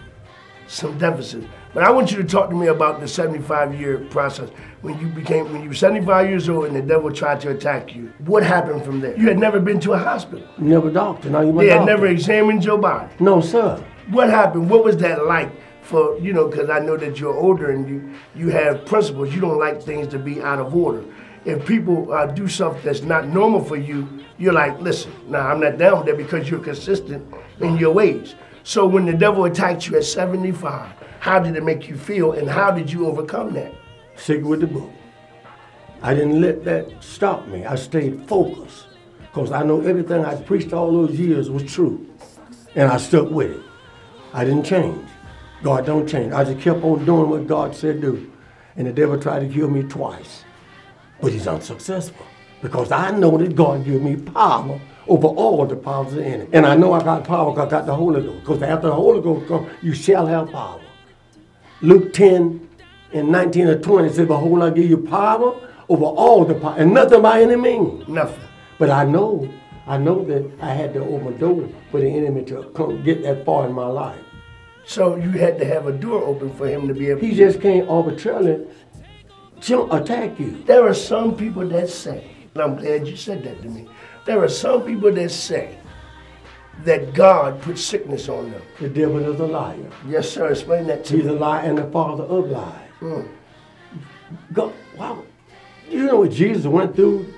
some 0.67 0.97
deficits. 0.97 1.45
But 1.73 1.83
I 1.83 1.91
want 1.91 2.11
you 2.11 2.17
to 2.17 2.23
talk 2.23 2.49
to 2.49 2.55
me 2.55 2.67
about 2.67 3.01
the 3.01 3.07
75 3.07 3.79
year 3.79 3.99
process 4.09 4.49
when 4.81 4.97
you 4.99 5.07
became 5.07 5.51
when 5.51 5.61
you 5.63 5.69
were 5.69 5.75
75 5.75 6.29
years 6.29 6.47
old 6.47 6.65
and 6.67 6.75
the 6.75 6.81
devil 6.81 7.11
tried 7.11 7.41
to 7.41 7.49
attack 7.51 7.93
you. 7.93 8.13
What 8.19 8.43
happened 8.43 8.85
from 8.85 9.01
there? 9.01 9.17
You 9.17 9.27
had 9.27 9.37
never 9.37 9.59
been 9.59 9.79
to 9.81 9.93
a 9.93 9.97
hospital. 9.97 10.47
Never 10.57 10.89
doctor. 10.89 11.29
Now 11.29 11.41
you 11.41 11.51
my 11.51 11.65
They 11.65 11.69
had 11.69 11.85
never 11.85 12.07
examined 12.07 12.63
your 12.63 12.77
body. 12.77 13.13
No, 13.19 13.41
sir. 13.41 13.83
What 14.09 14.29
happened? 14.29 14.69
What 14.69 14.85
was 14.85 14.97
that 14.97 15.25
like 15.25 15.51
for 15.87 16.19
you 16.19 16.33
know? 16.33 16.47
Because 16.47 16.69
I 16.69 16.79
know 16.79 16.97
that 16.97 17.19
you're 17.19 17.33
older 17.33 17.71
and 17.71 17.87
you 17.87 18.13
you 18.35 18.49
have 18.49 18.85
principles. 18.85 19.33
You 19.33 19.41
don't 19.41 19.57
like 19.57 19.81
things 19.81 20.07
to 20.09 20.19
be 20.19 20.41
out 20.41 20.59
of 20.59 20.75
order. 20.75 21.03
If 21.45 21.65
people 21.65 22.11
uh, 22.11 22.25
do 22.25 22.47
something 22.47 22.83
that's 22.83 23.01
not 23.01 23.27
normal 23.27 23.63
for 23.63 23.77
you, 23.77 24.07
you're 24.37 24.53
like, 24.53 24.79
listen, 24.81 25.13
nah, 25.27 25.49
I'm 25.49 25.61
not 25.61 25.77
down 25.77 25.99
with 25.99 26.07
that 26.07 26.17
because 26.17 26.49
you're 26.49 26.59
consistent 26.59 27.25
in 27.61 27.77
your 27.77 27.93
ways. 27.93 28.35
So 28.63 28.85
when 28.85 29.05
the 29.05 29.13
devil 29.13 29.45
attacked 29.45 29.87
you 29.87 29.95
at 29.95 30.03
75, 30.03 30.91
how 31.19 31.39
did 31.39 31.55
it 31.55 31.63
make 31.63 31.87
you 31.87 31.95
feel, 31.95 32.33
and 32.33 32.49
how 32.49 32.71
did 32.71 32.91
you 32.91 33.07
overcome 33.07 33.53
that? 33.53 33.73
Stick 34.15 34.43
with 34.43 34.59
the 34.59 34.67
book. 34.67 34.91
I 36.01 36.13
didn't 36.13 36.41
let 36.41 36.65
that 36.65 37.01
stop 37.01 37.47
me. 37.47 37.65
I 37.65 37.75
stayed 37.75 38.27
focused 38.27 38.87
because 39.21 39.51
I 39.51 39.63
know 39.63 39.81
everything 39.81 40.25
I 40.25 40.35
preached 40.35 40.73
all 40.73 40.91
those 40.91 41.17
years 41.17 41.49
was 41.49 41.63
true, 41.63 42.05
and 42.75 42.91
I 42.91 42.97
stuck 42.97 43.29
with 43.29 43.51
it. 43.51 43.63
I 44.33 44.43
didn't 44.43 44.65
change. 44.65 45.07
God 45.63 45.85
don't 45.85 46.07
change. 46.07 46.33
I 46.33 46.43
just 46.43 46.59
kept 46.59 46.83
on 46.83 47.05
doing 47.05 47.29
what 47.29 47.47
God 47.47 47.75
said 47.75 48.01
do. 48.01 48.31
And 48.75 48.85
the 48.85 48.93
devil 48.93 49.19
tried 49.19 49.39
to 49.39 49.47
kill 49.47 49.69
me 49.69 49.83
twice. 49.83 50.43
But 51.19 51.31
he's 51.31 51.47
unsuccessful. 51.47 52.25
Because 52.61 52.91
I 52.91 53.11
know 53.11 53.37
that 53.37 53.55
God 53.55 53.85
gave 53.85 54.01
me 54.01 54.15
power 54.15 54.79
over 55.07 55.27
all 55.27 55.65
the 55.65 55.75
powers 55.75 56.07
of 56.09 56.15
the 56.15 56.25
enemy. 56.25 56.49
And 56.53 56.65
I 56.65 56.75
know 56.75 56.93
I 56.93 57.03
got 57.03 57.23
power 57.23 57.51
because 57.51 57.67
I 57.67 57.71
got 57.71 57.85
the 57.85 57.95
Holy 57.95 58.21
Ghost. 58.21 58.39
Because 58.41 58.61
after 58.61 58.87
the 58.87 58.95
Holy 58.95 59.21
Ghost 59.21 59.47
comes, 59.47 59.69
you 59.81 59.93
shall 59.93 60.27
have 60.27 60.51
power. 60.51 60.81
Luke 61.81 62.13
10 62.13 62.67
and 63.13 63.29
19 63.29 63.67
or 63.67 63.79
20 63.79 64.09
says, 64.09 64.27
Behold, 64.27 64.63
I 64.63 64.69
give 64.69 64.89
you 64.89 64.97
power 64.97 65.59
over 65.89 66.05
all 66.05 66.45
the 66.45 66.55
power. 66.55 66.75
And 66.77 66.93
nothing 66.93 67.21
by 67.21 67.41
any 67.41 67.55
means. 67.55 68.07
Nothing. 68.07 68.43
But 68.77 68.89
I 68.89 69.05
know, 69.05 69.51
I 69.87 69.97
know 69.97 70.23
that 70.25 70.51
I 70.61 70.73
had 70.73 70.93
to 70.93 71.03
open 71.03 71.37
door 71.37 71.69
for 71.91 71.99
the 71.99 72.07
enemy 72.07 72.43
to 72.45 72.63
come 72.75 73.03
get 73.03 73.23
that 73.23 73.45
far 73.45 73.67
in 73.67 73.73
my 73.73 73.87
life. 73.87 74.19
So 74.87 75.17
you 75.17 75.31
had 75.31 75.59
to 75.59 75.65
have 75.65 75.85
a 75.85 75.91
door 75.91 76.23
open 76.23 76.49
for 76.53 76.65
him 76.65 76.87
to 76.87 76.93
be 76.93 77.09
able 77.09 77.19
He 77.19 77.35
just 77.35 77.59
can't 77.59 77.89
arbitrarily 77.89 78.65
jump, 79.59 79.91
attack 79.91 80.39
you. 80.39 80.63
There 80.63 80.87
are 80.87 80.93
some 80.93 81.35
people 81.35 81.67
that 81.67 81.89
say, 81.89 82.31
and 82.53 82.63
I'm 82.63 82.77
glad 82.77 83.05
you 83.05 83.17
said 83.17 83.43
that 83.43 83.61
to 83.63 83.67
me. 83.67 83.89
There 84.25 84.41
are 84.41 84.47
some 84.47 84.83
people 84.83 85.11
that 85.11 85.29
say 85.29 85.77
that 86.85 87.13
God 87.13 87.61
put 87.61 87.77
sickness 87.77 88.29
on 88.29 88.49
them. 88.49 88.61
The 88.79 88.87
devil 88.87 89.17
is 89.33 89.37
a 89.41 89.45
liar. 89.45 89.91
Yes, 90.07 90.29
sir. 90.29 90.51
Explain 90.51 90.87
that 90.87 91.03
to 91.05 91.15
me. 91.15 91.21
He's 91.21 91.29
a 91.29 91.33
liar 91.33 91.67
and 91.67 91.77
the 91.77 91.91
father 91.91 92.23
of 92.23 92.49
lies. 92.49 92.89
Mm. 93.01 93.27
God, 94.53 94.73
wow. 94.95 95.21
You 95.89 96.05
know 96.05 96.19
what 96.19 96.31
Jesus 96.31 96.65
went 96.65 96.95
through 96.95 97.33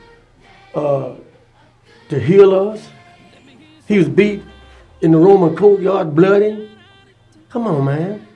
uh, 0.75 1.15
to 2.09 2.19
heal 2.19 2.53
us? 2.53 2.87
He 3.87 3.97
was 3.97 4.07
beat 4.07 4.43
in 5.01 5.11
the 5.11 5.17
Roman 5.17 5.55
courtyard, 5.55 6.13
bloody. 6.13 6.68
Come 7.49 7.67
on, 7.67 7.85
man. 7.85 8.27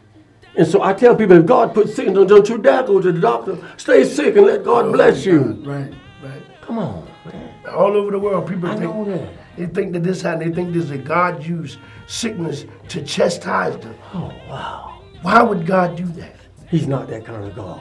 And 0.56 0.68
so 0.68 0.84
I 0.84 0.94
tell 0.94 1.16
people, 1.16 1.38
if 1.38 1.46
God 1.46 1.74
put 1.74 1.90
sickness 1.90 2.18
on 2.18 2.24
you, 2.24 2.28
don't 2.28 2.50
you 2.50 2.58
dare 2.58 2.84
go 2.84 3.00
to 3.00 3.12
the 3.12 3.20
doctor. 3.20 3.58
Stay 3.78 4.04
sick 4.04 4.36
and 4.36 4.46
let 4.46 4.64
God 4.64 4.86
oh, 4.86 4.92
bless 4.92 5.26
you. 5.26 5.62
Right, 5.64 5.94
right. 6.24 6.42
Come 6.62 6.78
on, 6.80 7.08
man. 7.26 7.54
All 7.70 7.96
over 7.96 8.12
the 8.12 8.20
world, 8.20 8.48
people 8.48 8.70
I 8.70 8.76
think 8.76 9.08
that. 9.08 9.30
they 9.58 9.66
think 9.68 9.94
that 9.94 10.04
this 10.04 10.22
happened. 10.22 10.52
They 10.52 10.56
think 10.56 10.74
this 10.74 10.90
that 10.90 11.06
God 11.06 11.44
used 11.44 11.80
sickness 12.08 12.66
to 12.90 13.04
chastise 13.04 13.78
them. 13.78 13.96
Oh, 14.14 14.34
wow. 14.48 15.02
Why 15.22 15.42
would 15.42 15.66
God 15.66 15.96
do 15.96 16.06
that? 16.06 16.36
He's 16.70 16.88
not 16.88 17.08
that 17.08 17.26
kind 17.26 17.44
of 17.46 17.56
God. 17.56 17.80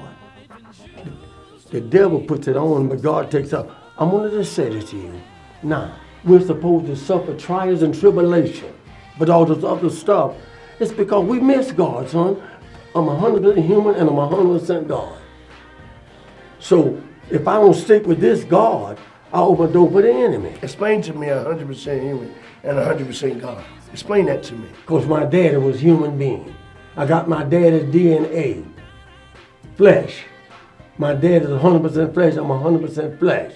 The 1.71 1.81
devil 1.81 2.21
puts 2.21 2.49
it 2.49 2.57
on, 2.57 2.89
but 2.89 3.01
God 3.01 3.31
takes 3.31 3.53
up. 3.53 3.71
I'm 3.99 4.11
going 4.11 4.31
to 4.31 4.37
just 4.39 4.55
say 4.55 4.69
this 4.69 4.91
to 4.91 4.97
you. 4.97 5.21
Now, 5.63 5.97
we're 6.25 6.45
supposed 6.45 6.87
to 6.87 6.97
suffer 6.97 7.37
trials 7.37 7.83
and 7.83 7.99
tribulation, 7.99 8.73
but 9.19 9.29
all 9.29 9.45
this 9.45 9.65
other 9.65 9.91
stuff, 9.91 10.37
it's 10.81 10.93
because 10.93 11.25
we 11.27 11.41
miss 11.41 11.73
God, 11.73 12.09
son. 12.09 12.43
I'm 12.95 13.09
a 13.09 13.17
100% 13.17 13.65
human 13.65 13.95
and 13.95 14.09
I'm 14.09 14.19
a 14.19 14.29
100% 14.29 14.87
God. 14.87 15.19
So 16.59 17.01
if 17.31 17.49
I 17.49 17.55
don't 17.55 17.75
stick 17.75 18.07
with 18.07 18.21
this 18.21 18.45
God, 18.45 18.99
I'll 19.33 19.45
open 19.45 19.69
the 19.69 19.73
door 19.73 19.91
for 19.91 20.03
the 20.03 20.13
enemy. 20.13 20.55
Explain 20.61 21.01
to 21.03 21.15
me 21.15 21.29
100% 21.29 22.03
human 22.03 22.35
and 22.63 22.77
100% 22.77 23.41
God. 23.41 23.65
Explain 23.93 24.27
that 24.27 24.43
to 24.45 24.55
me. 24.55 24.69
Because 24.83 25.07
my 25.07 25.25
daddy 25.25 25.57
was 25.57 25.81
human 25.81 26.19
being. 26.19 26.55
I 26.97 27.07
got 27.07 27.29
my 27.29 27.43
daddy's 27.43 27.85
DNA. 27.85 28.67
Flesh. 29.77 30.25
My 30.99 31.15
dad 31.15 31.43
is 31.43 31.49
100% 31.49 32.15
flesh, 32.15 32.35
I'm 32.37 32.45
100% 32.45 33.19
flesh. 33.19 33.55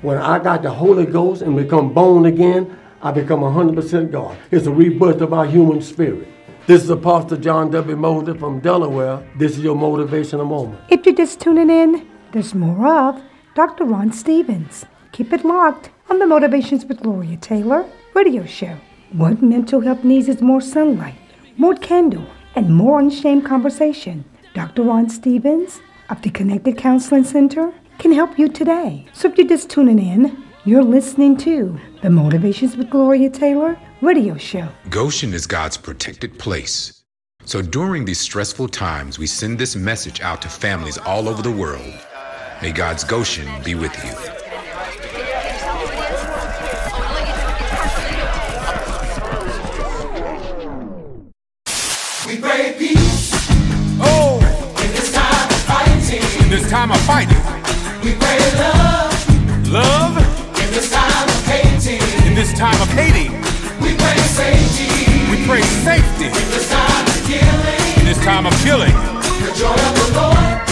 When 0.00 0.18
I 0.18 0.38
got 0.38 0.62
the 0.62 0.70
Holy 0.70 1.06
Ghost 1.06 1.42
and 1.42 1.54
become 1.54 1.92
born 1.92 2.26
again, 2.26 2.78
I 3.02 3.12
become 3.12 3.40
100% 3.40 4.10
God. 4.10 4.36
It's 4.50 4.66
a 4.66 4.70
rebirth 4.70 5.20
of 5.20 5.32
our 5.32 5.44
human 5.44 5.82
spirit. 5.82 6.26
This 6.66 6.82
is 6.82 6.88
Apostle 6.88 7.36
John 7.36 7.70
W. 7.72 7.94
Mosley 7.94 8.38
from 8.38 8.58
Delaware. 8.58 9.22
This 9.36 9.58
is 9.58 9.62
your 9.62 9.76
motivational 9.76 10.48
moment. 10.48 10.80
If 10.88 11.04
you're 11.04 11.14
just 11.14 11.38
tuning 11.38 11.68
in, 11.68 12.08
there's 12.32 12.54
more 12.54 12.88
of 12.88 13.22
Dr. 13.54 13.84
Ron 13.84 14.10
Stephens. 14.10 14.86
Keep 15.12 15.34
it 15.34 15.44
locked 15.44 15.90
on 16.08 16.20
the 16.20 16.26
Motivations 16.26 16.86
with 16.86 17.02
Gloria 17.02 17.36
Taylor 17.36 17.84
radio 18.14 18.46
show. 18.46 18.78
What 19.12 19.42
mental 19.42 19.82
health 19.82 20.04
needs 20.04 20.26
is 20.26 20.40
more 20.40 20.62
sunlight, 20.62 21.18
more 21.58 21.74
candle, 21.74 22.24
and 22.54 22.74
more 22.74 22.98
unshamed 22.98 23.44
conversation. 23.44 24.24
Dr. 24.54 24.84
Ron 24.84 25.10
Stephens 25.10 25.82
of 26.08 26.22
the 26.22 26.30
Connected 26.30 26.78
Counseling 26.78 27.24
Center 27.24 27.74
can 27.98 28.12
help 28.12 28.38
you 28.38 28.48
today. 28.48 29.04
So 29.12 29.28
if 29.28 29.36
you're 29.36 29.46
just 29.46 29.68
tuning 29.68 29.98
in, 29.98 30.42
you're 30.64 30.82
listening 30.82 31.36
to 31.38 31.78
the 32.00 32.08
Motivations 32.08 32.74
with 32.74 32.88
Gloria 32.88 33.28
Taylor 33.28 33.78
radio 34.04 34.36
show. 34.36 34.68
Goshen 34.90 35.32
is 35.32 35.46
God's 35.46 35.76
protected 35.78 36.38
place. 36.38 37.02
So 37.46 37.62
during 37.62 38.04
these 38.04 38.20
stressful 38.20 38.68
times, 38.68 39.18
we 39.18 39.26
send 39.26 39.58
this 39.58 39.74
message 39.76 40.20
out 40.20 40.42
to 40.42 40.48
families 40.48 40.98
all 40.98 41.28
over 41.28 41.42
the 41.42 41.50
world. 41.50 41.94
May 42.62 42.72
God's 42.72 43.04
Goshen 43.04 43.48
be 43.64 43.74
with 43.74 43.94
you. 44.04 44.12
We 52.26 52.38
pray 52.40 52.74
peace. 52.78 53.32
Oh, 54.00 54.38
in 54.82 54.90
this 54.92 55.12
time 55.12 55.48
of 55.50 55.60
fighting. 55.68 56.22
In 56.44 56.50
this 56.50 56.70
time 56.70 56.90
of 56.90 57.00
fighting, 57.02 57.36
We 58.02 58.14
pray 58.14 58.38
love. 58.58 59.68
love, 59.70 60.16
In 60.62 60.70
this 60.72 60.90
time 60.90 61.28
of 61.28 61.44
hating. 61.46 62.00
in 62.26 62.34
this 62.34 62.52
time 62.58 62.80
of 62.80 62.88
hating, 62.88 63.32
We 63.32 63.33
pray 63.33 63.33
pray 65.46 65.62
safety. 65.84 66.26
In 66.26 68.04
this 68.06 68.18
time 68.24 68.46
of 68.46 68.52
killing, 68.64 68.92
The 68.92 69.52
joy 69.56 69.72
of 69.72 69.94
the 69.96 70.08
Lord. 70.16 70.68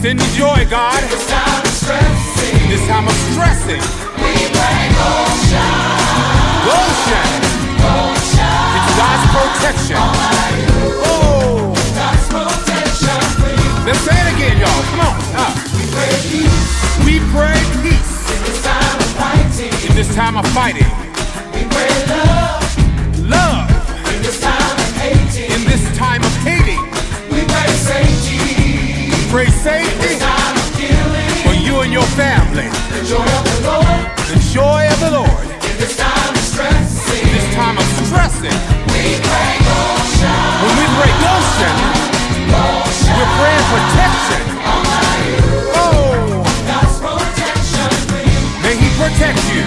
send 0.00 0.18
the 0.18 0.28
joy, 0.36 0.64
God. 0.70 1.02
In 1.02 1.10
this 1.10 1.26
time 1.28 1.60
of 1.60 1.68
stressing. 1.68 2.56
In 2.64 2.68
this 2.70 2.86
time 2.86 3.06
of 3.08 3.16
stressing, 3.32 3.82
We 4.20 4.32
pray 4.52 4.80
Goshen. 4.96 5.72
Goshen, 6.64 7.32
Goshen. 7.80 8.56
it's 8.76 8.92
God's 9.00 9.24
protection. 9.34 9.96
Oh, 11.04 11.72
God's 11.94 12.26
protection 12.28 13.20
you. 13.44 13.86
let's 13.86 14.00
say 14.00 14.16
it 14.16 14.28
again, 14.36 14.56
y'all. 14.60 14.82
Come 14.90 15.00
on. 15.00 15.14
Ah. 15.36 15.52
We 15.76 15.84
pray 15.92 16.12
peace. 16.32 16.64
We 17.04 17.14
pray 17.32 17.58
peace 17.84 18.14
In 18.32 18.40
this 18.44 18.60
time 18.64 18.96
of 18.96 19.10
fighting. 19.20 19.72
in 19.90 19.94
this 19.96 20.14
time 20.14 20.36
of 20.36 20.46
fighting, 20.56 20.88
safety. 27.94 29.10
Pray 29.30 29.46
safety 29.46 30.18
for 31.46 31.54
you 31.54 31.80
and 31.82 31.92
your 31.92 32.06
family. 32.18 32.68
The 32.90 33.02
joy 33.06 33.22
of 33.38 33.44
the 33.46 33.58
Lord. 33.70 34.02
The 34.30 34.38
joy 34.50 34.82
of 34.94 34.98
the 35.00 35.10
Lord 35.10 35.44
In 35.70 35.76
this 35.78 35.96
time 35.96 36.30
of 36.34 36.38
stressing. 36.38 37.22
in 37.22 37.30
this 37.34 37.48
time 37.54 37.76
of 37.78 37.86
stressing. 38.06 38.58
We 38.90 39.04
pray 39.22 39.54
Goshen. 39.68 40.38
When 40.62 40.74
we 40.80 40.86
pray 40.98 41.12
Goshen, 41.22 41.76
we're 43.14 43.32
praying 43.38 43.66
protection. 43.74 44.42
Oh, 45.78 46.42
God's 46.70 46.96
protection 47.04 47.90
for 48.10 48.22
you. 48.26 48.40
may 48.62 48.74
He 48.82 48.88
protect 48.98 49.38
you. 49.54 49.64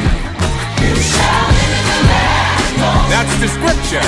You 0.84 0.96
shall 1.00 1.48
live 1.56 1.76
in 1.80 1.86
the 1.92 2.00
land. 2.12 3.12
That's 3.14 3.34
the 3.44 3.48
scripture. 3.48 4.08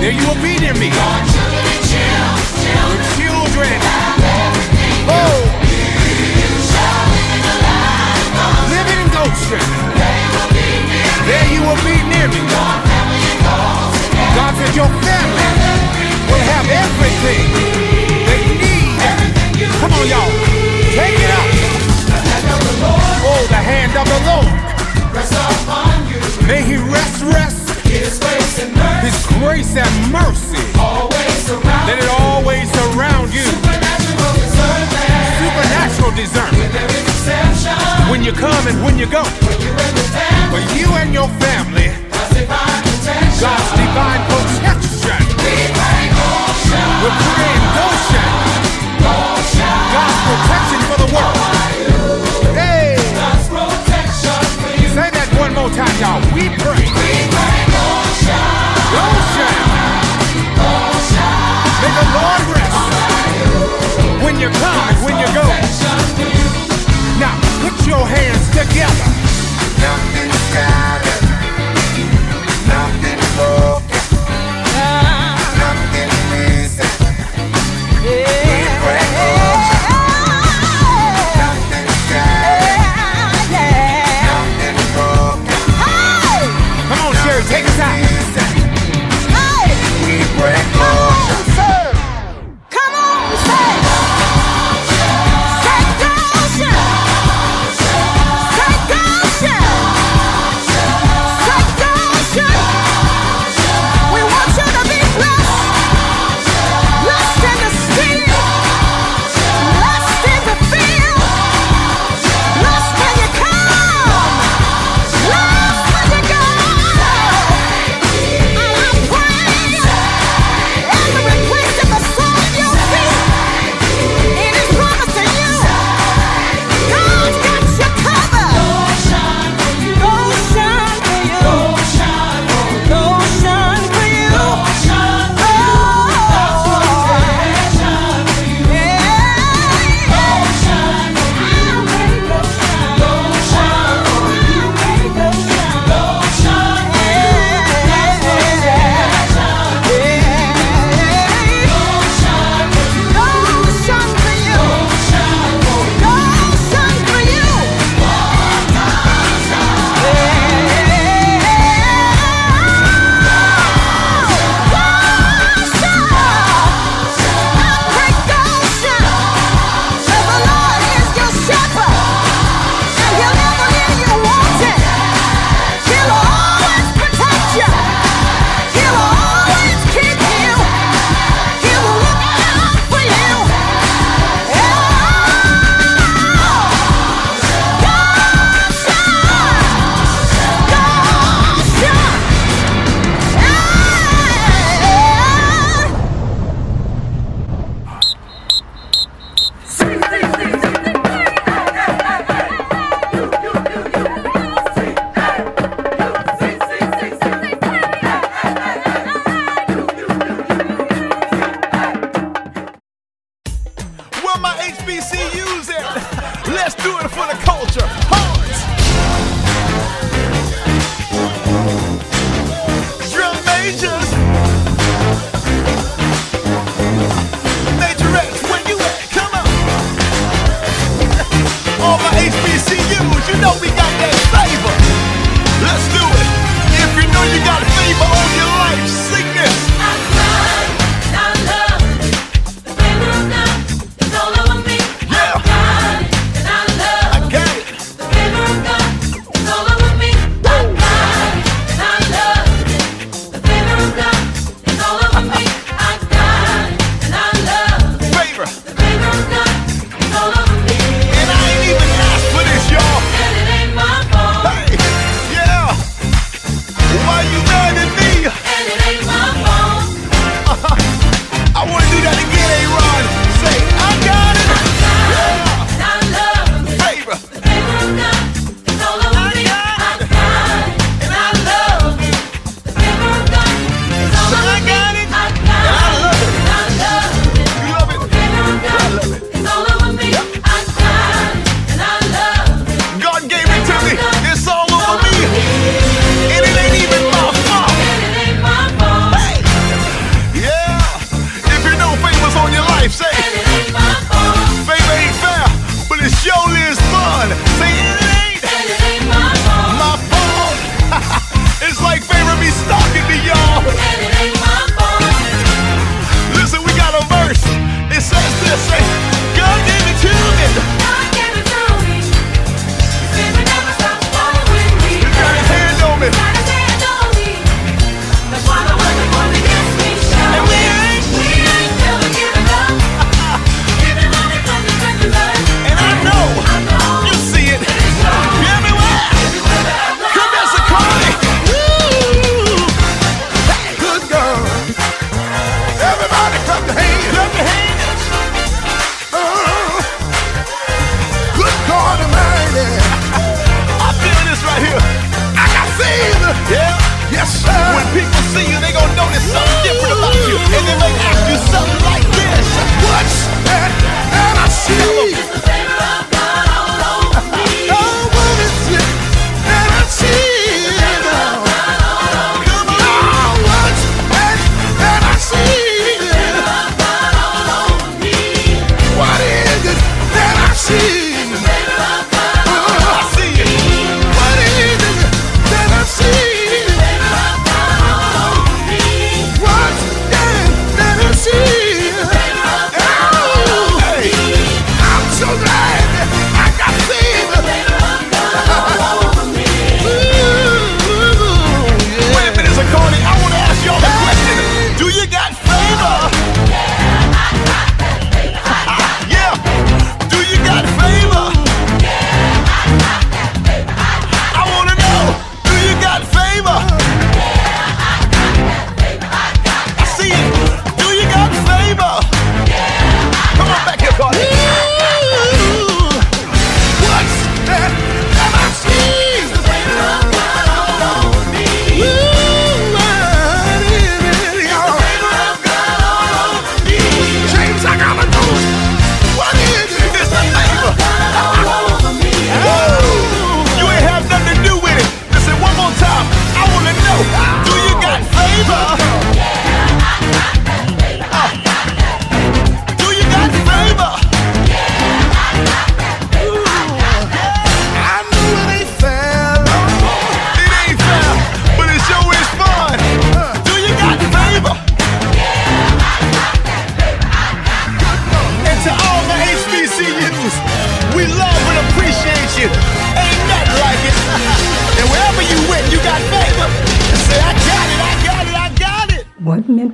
There 0.00 0.12
you 0.12 0.26
will 0.28 0.40
be 0.42 0.58
near 0.60 0.74
me. 0.74 0.88
Children 1.88 3.80
everything. 4.20 5.08
Oh, 5.08 5.67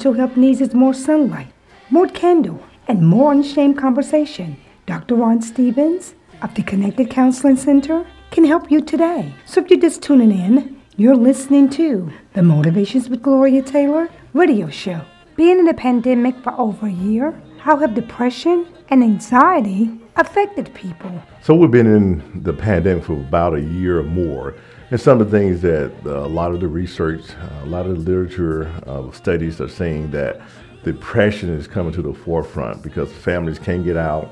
to 0.04 0.12
help 0.12 0.36
needs 0.36 0.60
is 0.60 0.74
more 0.74 0.92
sunlight, 0.92 1.50
more 1.88 2.06
candle, 2.06 2.62
and 2.88 3.08
more 3.08 3.30
unashamed 3.30 3.78
conversation. 3.78 4.54
Dr. 4.84 5.14
Ron 5.14 5.40
Stephens 5.40 6.14
of 6.42 6.54
the 6.54 6.62
Connected 6.62 7.08
Counseling 7.08 7.56
Center 7.56 8.04
can 8.30 8.44
help 8.44 8.70
you 8.70 8.82
today. 8.82 9.32
So 9.46 9.62
if 9.62 9.70
you're 9.70 9.80
just 9.80 10.02
tuning 10.02 10.30
in, 10.30 10.78
you're 10.98 11.16
listening 11.16 11.70
to 11.70 12.12
the 12.34 12.42
Motivations 12.42 13.08
with 13.08 13.22
Gloria 13.22 13.62
Taylor 13.62 14.10
radio 14.34 14.68
show. 14.68 15.00
Being 15.36 15.58
in 15.58 15.68
a 15.68 15.74
pandemic 15.74 16.36
for 16.42 16.52
over 16.60 16.86
a 16.86 16.92
year, 16.92 17.40
how 17.56 17.78
have 17.78 17.94
depression 17.94 18.66
and 18.90 19.02
anxiety 19.02 19.90
affected 20.16 20.74
people? 20.74 21.22
So 21.40 21.54
we've 21.54 21.70
been 21.70 21.86
in 21.86 22.42
the 22.42 22.52
pandemic 22.52 23.04
for 23.04 23.14
about 23.14 23.54
a 23.54 23.62
year 23.62 24.00
or 24.00 24.02
more. 24.02 24.54
And 24.94 25.00
some 25.00 25.20
of 25.20 25.28
the 25.28 25.36
things 25.36 25.60
that 25.62 25.92
uh, 26.06 26.24
a 26.24 26.28
lot 26.28 26.52
of 26.52 26.60
the 26.60 26.68
research, 26.68 27.28
uh, 27.28 27.64
a 27.64 27.66
lot 27.66 27.84
of 27.84 27.96
the 27.96 28.08
literature 28.12 28.72
uh, 28.86 29.10
studies 29.10 29.60
are 29.60 29.68
saying 29.68 30.12
that 30.12 30.40
depression 30.84 31.48
is 31.48 31.66
coming 31.66 31.92
to 31.94 32.00
the 32.00 32.14
forefront 32.14 32.80
because 32.80 33.10
families 33.10 33.58
can't 33.58 33.82
get 33.84 33.96
out. 33.96 34.30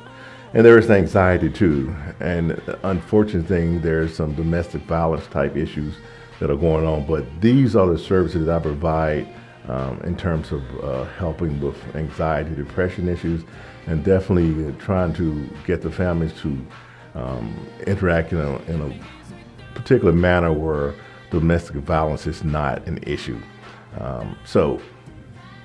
And 0.54 0.64
there 0.64 0.78
is 0.78 0.88
anxiety 0.88 1.50
too. 1.50 1.92
And 2.20 2.50
the 2.50 2.78
unfortunate 2.86 3.46
thing, 3.46 3.80
there's 3.80 4.14
some 4.14 4.36
domestic 4.36 4.82
violence 4.82 5.26
type 5.26 5.56
issues 5.56 5.96
that 6.38 6.48
are 6.48 6.56
going 6.56 6.86
on. 6.86 7.08
But 7.08 7.24
these 7.40 7.74
are 7.74 7.88
the 7.88 7.98
services 7.98 8.46
that 8.46 8.58
I 8.58 8.60
provide 8.60 9.26
um, 9.66 10.00
in 10.04 10.16
terms 10.16 10.52
of 10.52 10.62
uh, 10.84 11.06
helping 11.18 11.60
with 11.60 11.76
anxiety, 11.96 12.54
depression 12.54 13.08
issues, 13.08 13.42
and 13.88 14.04
definitely 14.04 14.72
trying 14.74 15.12
to 15.14 15.44
get 15.66 15.82
the 15.82 15.90
families 15.90 16.32
to 16.34 16.56
um, 17.16 17.66
interact 17.84 18.32
in 18.32 18.38
a, 18.38 18.56
in 18.70 18.80
a 18.80 19.21
particular 19.82 20.12
manner 20.12 20.52
where 20.52 20.94
domestic 21.30 21.76
violence 21.76 22.26
is 22.26 22.44
not 22.44 22.86
an 22.86 22.98
issue. 23.02 23.40
Um, 23.98 24.36
so, 24.44 24.80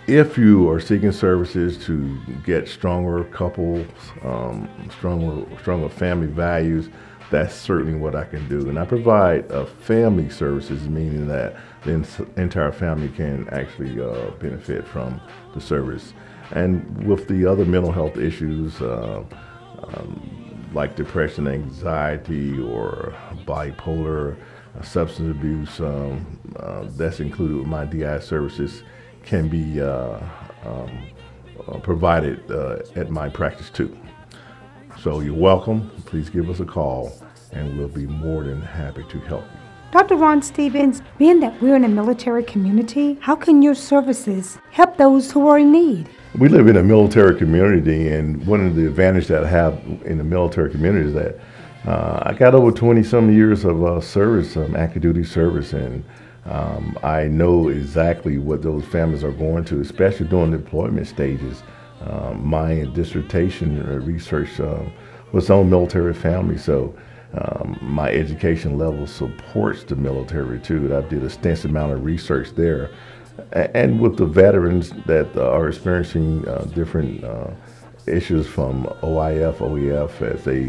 if 0.08 0.38
you 0.38 0.70
are 0.70 0.80
seeking 0.80 1.12
services 1.12 1.78
to 1.86 2.18
get 2.46 2.68
stronger 2.68 3.26
couples, 3.26 3.86
um, 4.24 4.70
stronger, 4.90 5.46
stronger 5.60 5.90
family 5.90 6.28
values, 6.28 6.90
that's 7.30 7.54
certainly 7.54 8.00
what 8.00 8.16
I 8.16 8.24
can 8.24 8.48
do. 8.48 8.70
And 8.70 8.80
I 8.80 8.86
provide 8.86 9.52
uh, 9.52 9.66
family 9.66 10.30
services, 10.30 10.88
meaning 10.88 11.28
that 11.28 11.58
the 11.84 12.06
entire 12.38 12.72
family 12.72 13.10
can 13.10 13.50
actually 13.50 14.02
uh, 14.02 14.32
benefit 14.40 14.88
from 14.88 15.20
the 15.54 15.60
service. 15.60 16.14
And 16.52 17.06
with 17.06 17.28
the 17.28 17.46
other 17.46 17.66
mental 17.66 17.92
health 17.92 18.18
issues, 18.18 18.82
uh, 18.82 19.24
um, 19.84 20.70
like 20.74 20.96
depression, 20.96 21.50
anxiety, 21.50 22.60
or 22.60 23.14
bipolar, 23.48 24.38
uh, 24.78 24.82
substance 24.84 25.32
abuse, 25.32 25.80
um, 25.80 26.26
uh, 26.58 26.86
that's 26.92 27.20
included 27.20 27.58
with 27.58 27.68
my 27.68 27.86
DI 27.86 28.20
services, 28.20 28.84
can 29.24 29.48
be 29.48 29.82
uh, 29.82 30.20
um, 30.66 31.82
provided 31.82 32.52
at 32.96 33.10
my 33.10 33.28
practice 33.28 33.70
too. 33.72 33.98
So 35.02 35.22
you're 35.22 35.34
welcome. 35.34 35.90
Please 36.06 36.30
give 36.30 36.50
us 36.50 36.60
a 36.60 36.66
call, 36.66 37.12
and 37.52 37.78
we'll 37.78 37.88
be 37.88 38.06
more 38.06 38.44
than 38.44 38.62
happy 38.62 39.04
to 39.10 39.20
help 39.22 39.44
you. 39.44 39.60
Dr. 39.92 40.16
Ron 40.16 40.42
Stephens, 40.42 41.02
being 41.18 41.40
that 41.40 41.62
we're 41.62 41.76
in 41.76 41.86
a 41.86 41.88
military 41.88 42.44
community, 42.44 43.18
how 43.22 43.36
can 43.36 43.62
your 43.62 43.74
services 43.74 44.58
help 44.72 44.98
those 44.98 45.32
who 45.32 45.48
are 45.48 45.60
in 45.60 45.72
need? 45.72 46.10
We 46.38 46.50
live 46.50 46.68
in 46.68 46.76
a 46.76 46.84
military 46.84 47.38
community, 47.38 48.10
and 48.10 48.46
one 48.46 48.66
of 48.66 48.76
the 48.76 48.86
advantages 48.86 49.30
that 49.30 49.46
I 49.46 49.48
have 49.48 49.82
in 50.04 50.18
the 50.18 50.26
military 50.26 50.72
community 50.72 51.08
is 51.08 51.14
that 51.14 51.40
uh, 51.88 52.22
I 52.26 52.34
got 52.34 52.54
over 52.54 52.70
20 52.70 53.02
some 53.02 53.32
years 53.32 53.64
of 53.64 53.82
uh, 53.82 54.02
service, 54.02 54.58
um, 54.58 54.76
active 54.76 55.04
duty 55.04 55.24
service, 55.24 55.72
and 55.72 56.04
um, 56.46 57.00
I 57.02 57.28
know 57.28 57.70
exactly 57.70 58.38
what 58.40 58.62
those 58.62 58.84
families 58.84 59.24
are 59.24 59.32
going 59.32 59.64
to, 59.66 59.80
especially 59.80 60.28
during 60.28 60.52
the 60.52 60.58
deployment 60.58 61.08
stages. 61.08 61.64
Um, 62.02 62.46
my 62.46 62.84
dissertation 62.94 63.82
research 64.06 64.60
uh, 64.60 64.84
was 65.32 65.50
on 65.50 65.70
military 65.70 66.14
families, 66.14 66.66
so 66.66 66.94
um, 67.34 67.78
my 67.82 68.10
education 68.10 68.78
level 68.78 69.08
supports 69.08 69.86
the 69.86 69.96
military 69.96 70.60
too. 70.60 70.94
I 70.94 71.08
did 71.08 71.22
a 71.22 71.28
extensive 71.28 71.72
amount 71.72 71.94
of 71.94 72.04
research 72.04 72.52
there, 72.52 72.90
and 73.54 74.02
with 74.02 74.18
the 74.18 74.26
veterans 74.26 74.92
that 75.06 75.38
are 75.38 75.70
experiencing 75.70 76.46
uh, 76.50 76.66
different 76.76 77.24
uh, 77.24 77.52
issues 78.08 78.48
from 78.48 78.86
OIF, 79.02 79.58
OEF, 79.58 80.22
as 80.22 80.44
they 80.44 80.66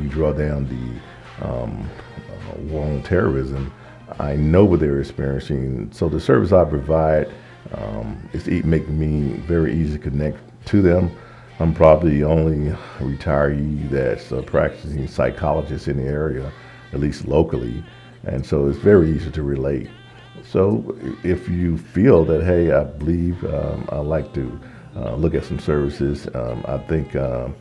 we 0.00 0.08
draw 0.08 0.32
down 0.32 0.66
the 0.66 1.46
um, 1.46 1.88
uh, 2.30 2.58
war 2.62 2.86
on 2.86 3.02
terrorism. 3.02 3.72
I 4.18 4.36
know 4.36 4.64
what 4.64 4.80
they're 4.80 5.00
experiencing, 5.00 5.90
so 5.92 6.08
the 6.08 6.20
service 6.20 6.52
I 6.52 6.64
provide 6.64 7.28
um, 7.72 8.28
is 8.32 8.46
making 8.64 8.98
me 8.98 9.36
very 9.46 9.74
easy 9.74 9.92
to 9.94 9.98
connect 9.98 10.38
to 10.66 10.82
them. 10.82 11.10
I'm 11.60 11.74
probably 11.74 12.18
the 12.18 12.24
only 12.24 12.74
retiree 12.98 13.90
that's 13.90 14.30
a 14.32 14.42
practicing 14.42 15.06
psychologist 15.08 15.88
in 15.88 15.98
the 15.98 16.04
area, 16.04 16.50
at 16.92 17.00
least 17.00 17.26
locally, 17.26 17.84
and 18.24 18.44
so 18.44 18.68
it's 18.68 18.78
very 18.78 19.10
easy 19.10 19.30
to 19.30 19.42
relate. 19.42 19.90
So 20.44 20.96
if 21.24 21.48
you 21.48 21.76
feel 21.76 22.24
that, 22.24 22.44
hey, 22.44 22.72
I 22.72 22.84
believe 22.84 23.44
um, 23.44 23.88
I'd 23.90 23.98
like 23.98 24.32
to 24.34 24.58
uh, 24.96 25.14
look 25.14 25.34
at 25.34 25.44
some 25.44 25.58
services, 25.58 26.28
um, 26.34 26.64
I 26.66 26.78
think 26.78 27.14
um, 27.16 27.54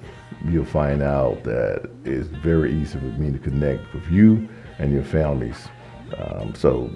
you'll 0.45 0.65
find 0.65 1.01
out 1.01 1.43
that 1.43 1.89
it's 2.03 2.27
very 2.27 2.73
easy 2.73 2.99
for 2.99 3.05
me 3.05 3.31
to 3.31 3.39
connect 3.39 3.93
with 3.93 4.07
you 4.09 4.47
and 4.79 4.91
your 4.91 5.03
families. 5.03 5.67
Um, 6.17 6.55
so 6.55 6.89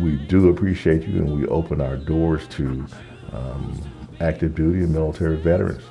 we 0.00 0.16
do 0.16 0.48
appreciate 0.48 1.06
you, 1.06 1.18
and 1.18 1.40
we 1.40 1.46
open 1.46 1.80
our 1.80 1.96
doors 1.96 2.46
to 2.48 2.86
um, 3.32 3.80
active 4.20 4.54
duty 4.54 4.80
and 4.80 4.92
military 4.92 5.36
veterans. 5.36 5.82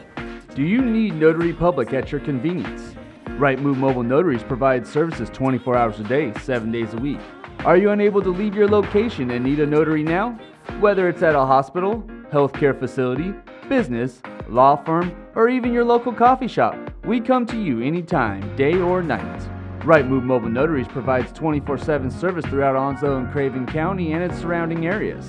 Do 0.55 0.63
you 0.63 0.81
need 0.81 1.17
Notary 1.17 1.53
Public 1.53 1.93
at 1.93 2.11
your 2.11 2.23
convenience? 2.23 2.95
Right 3.31 3.59
Move 3.59 3.77
Mobile 3.77 4.05
Notaries 4.05 4.45
provides 4.45 4.91
services 4.91 5.29
24 5.31 5.77
hours 5.77 6.01
a 6.01 6.05
day, 6.05 6.33
7 6.41 6.73
days 6.73 6.95
a 6.95 6.99
week. 6.99 7.21
Are 7.65 7.79
you 7.79 7.93
unable 7.93 8.21
to 8.21 8.29
leave 8.29 8.55
your 8.55 8.69
location 8.69 9.31
and 9.31 9.43
need 9.43 9.59
a 9.59 9.65
notary 9.65 10.03
now? 10.03 10.39
Whether 10.81 11.09
it's 11.09 11.23
at 11.23 11.35
a 11.35 11.47
hospital, 11.47 12.03
healthcare 12.31 12.79
facility, 12.79 13.33
business, 13.71 14.21
law 14.51 14.77
firm, 14.77 15.17
or 15.35 15.49
even 15.49 15.73
your 15.73 15.83
local 15.83 16.13
coffee 16.13 16.47
shop, 16.47 16.77
we 17.07 17.21
come 17.21 17.47
to 17.47 17.59
you 17.59 17.81
anytime, 17.81 18.55
day 18.55 18.79
or 18.79 19.03
night. 19.03 19.49
Rightmove 19.79 20.25
Mobile 20.25 20.51
Notaries 20.51 20.89
provides 20.89 21.33
24 21.33 21.79
7 21.79 22.11
service 22.11 22.45
throughout 22.45 22.77
Onslow 22.77 23.17
and 23.17 23.33
Craven 23.33 23.65
County 23.65 24.13
and 24.13 24.23
its 24.23 24.39
surrounding 24.39 24.87
areas. 24.87 25.25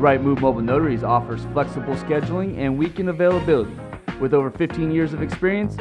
Rightmove 0.00 0.40
Mobile 0.40 0.62
Notaries 0.62 1.04
offers 1.04 1.46
flexible 1.52 1.94
scheduling 1.94 2.58
and 2.58 2.76
weekend 2.76 3.10
availability. 3.10 3.78
With 4.20 4.34
over 4.34 4.50
15 4.50 4.90
years 4.90 5.12
of 5.12 5.22
experience, 5.22 5.76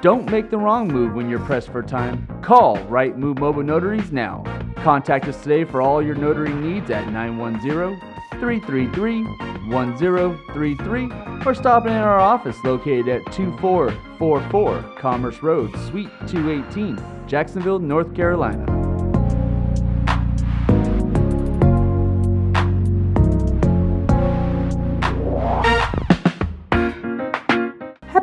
don't 0.00 0.30
make 0.30 0.50
the 0.50 0.58
wrong 0.58 0.88
move 0.88 1.14
when 1.14 1.28
you're 1.28 1.40
pressed 1.40 1.70
for 1.70 1.82
time. 1.82 2.26
Call 2.42 2.78
Right 2.84 3.16
Move 3.16 3.38
Mobile 3.38 3.62
Notaries 3.62 4.12
now. 4.12 4.44
Contact 4.76 5.26
us 5.26 5.42
today 5.42 5.64
for 5.64 5.82
all 5.82 6.00
your 6.00 6.14
notary 6.14 6.52
needs 6.52 6.90
at 6.90 7.10
910 7.12 8.00
333 8.40 9.24
1033 9.68 11.44
or 11.44 11.54
stop 11.54 11.86
in 11.86 11.92
our 11.92 12.18
office 12.18 12.56
located 12.64 13.08
at 13.08 13.32
2444 13.32 14.94
Commerce 14.98 15.42
Road, 15.42 15.76
Suite 15.88 16.10
218, 16.28 16.98
Jacksonville, 17.26 17.78
North 17.78 18.14
Carolina. 18.14 18.78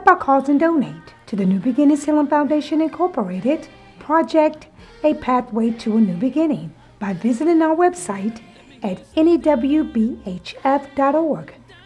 Our 0.07 0.15
cause 0.15 0.49
and 0.49 0.59
donate 0.59 1.14
to 1.28 1.36
the 1.36 1.45
New 1.45 1.59
Beginnings 1.59 2.05
Healing 2.05 2.28
Foundation 2.28 2.82
Incorporated 2.82 3.67
project 3.99 4.67
A 5.03 5.13
Pathway 5.15 5.71
to 5.71 5.97
a 5.97 6.01
New 6.01 6.15
Beginning 6.17 6.73
by 6.99 7.13
visiting 7.13 7.61
our 7.61 7.76
website 7.76 8.39
at 8.84 9.03
newbhf.org. 9.15 10.23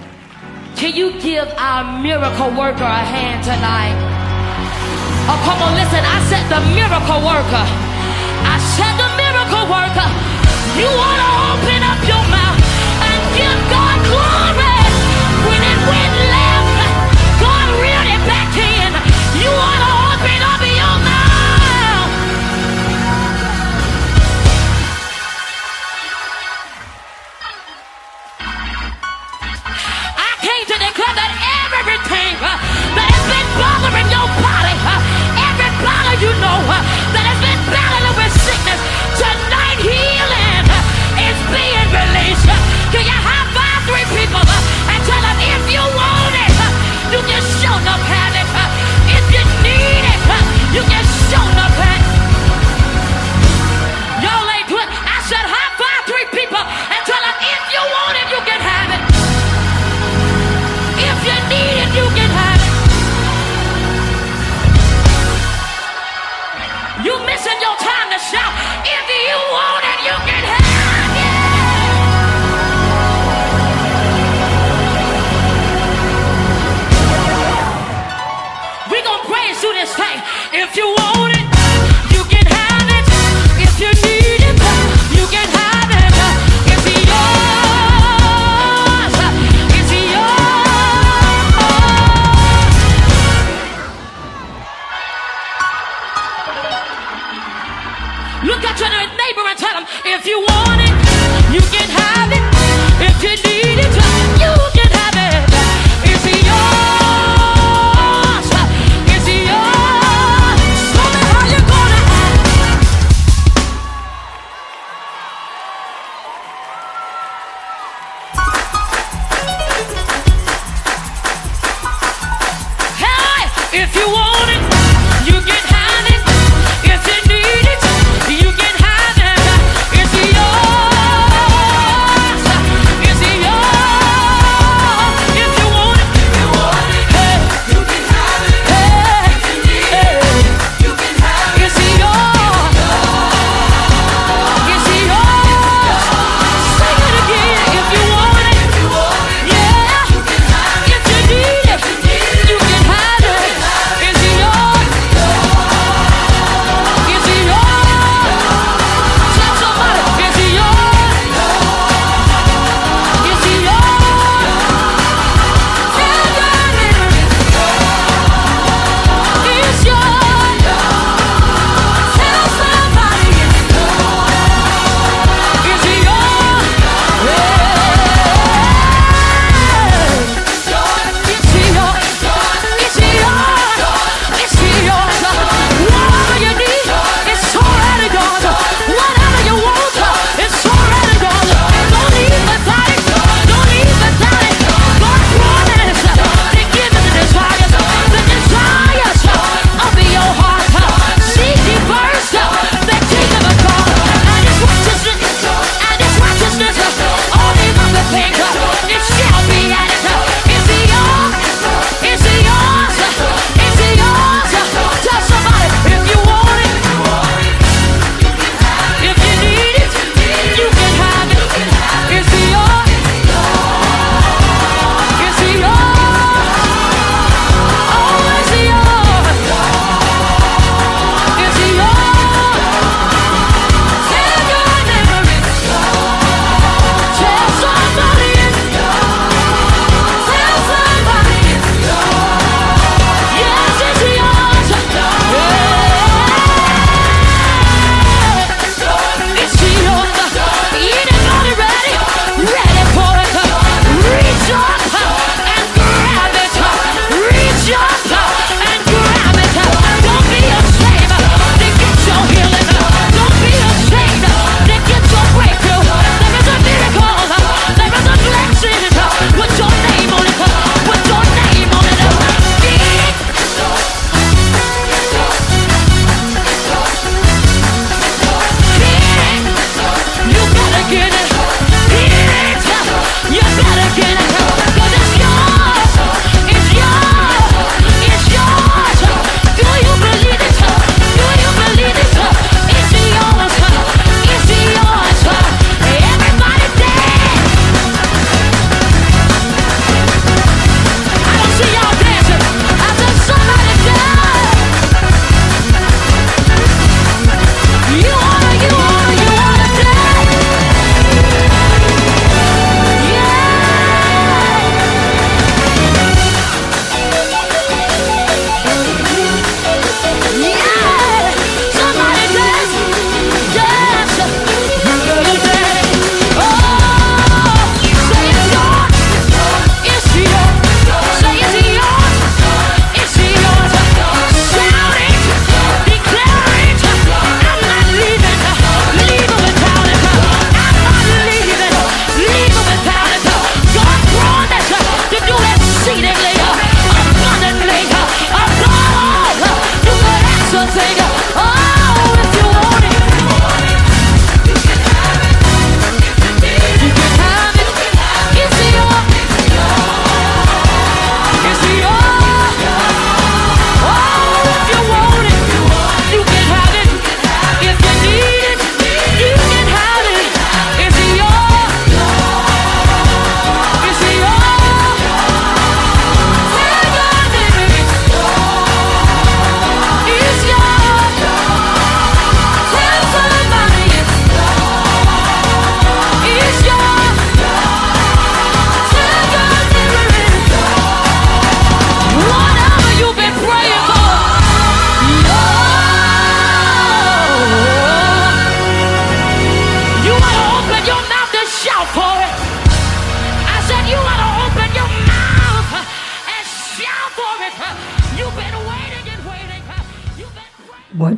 Can 0.77 0.95
you 0.95 1.19
give 1.23 1.49
our 1.57 2.03
miracle 2.03 2.51
worker 2.51 2.85
a 2.85 3.05
hand 3.15 3.43
tonight? 3.43 3.97
Oh, 5.25 5.41
come 5.41 5.63
on, 5.65 5.73
listen. 5.81 6.05
I 6.05 6.21
said 6.29 6.45
the 6.53 6.61
miracle 6.77 7.21
worker. 7.25 7.65
I 8.45 8.61
said 8.77 8.95
the 9.01 9.09
miracle 9.17 9.65
worker. 9.73 10.09
You 10.77 10.89
want 11.01 11.19
to 11.25 11.31
open 11.49 11.81
up 11.81 12.01
your 12.07 12.25
mouth 12.29 12.34
that 31.17 31.54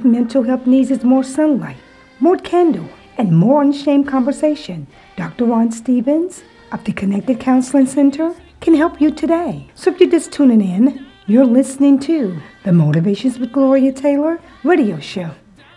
mental 0.07 0.42
health 0.42 0.66
needs 0.66 0.90
is 0.90 1.04
more 1.04 1.24
sunlight, 1.24 1.76
more 2.20 2.36
candle, 2.36 2.88
and 3.18 3.36
more 3.36 3.61
unashamed 3.61 4.09
conversation. 4.09 4.86
Dr. 5.16 5.46
Ron 5.46 5.70
Stephens 5.70 6.42
of 6.72 6.84
the 6.84 6.92
Connected 6.92 7.40
Counseling 7.40 7.86
Center 7.86 8.34
can 8.61 8.74
help 8.74 9.00
you 9.00 9.11
today. 9.11 9.68
So 9.74 9.90
if 9.90 10.00
you're 10.00 10.11
just 10.11 10.32
tuning 10.32 10.61
in, 10.61 11.07
you're 11.26 11.44
listening 11.44 11.98
to 12.00 12.40
the 12.64 12.72
Motivations 12.72 13.38
with 13.38 13.52
Gloria 13.52 13.92
Taylor 13.92 14.40
radio 14.64 14.98
show. 15.00 15.30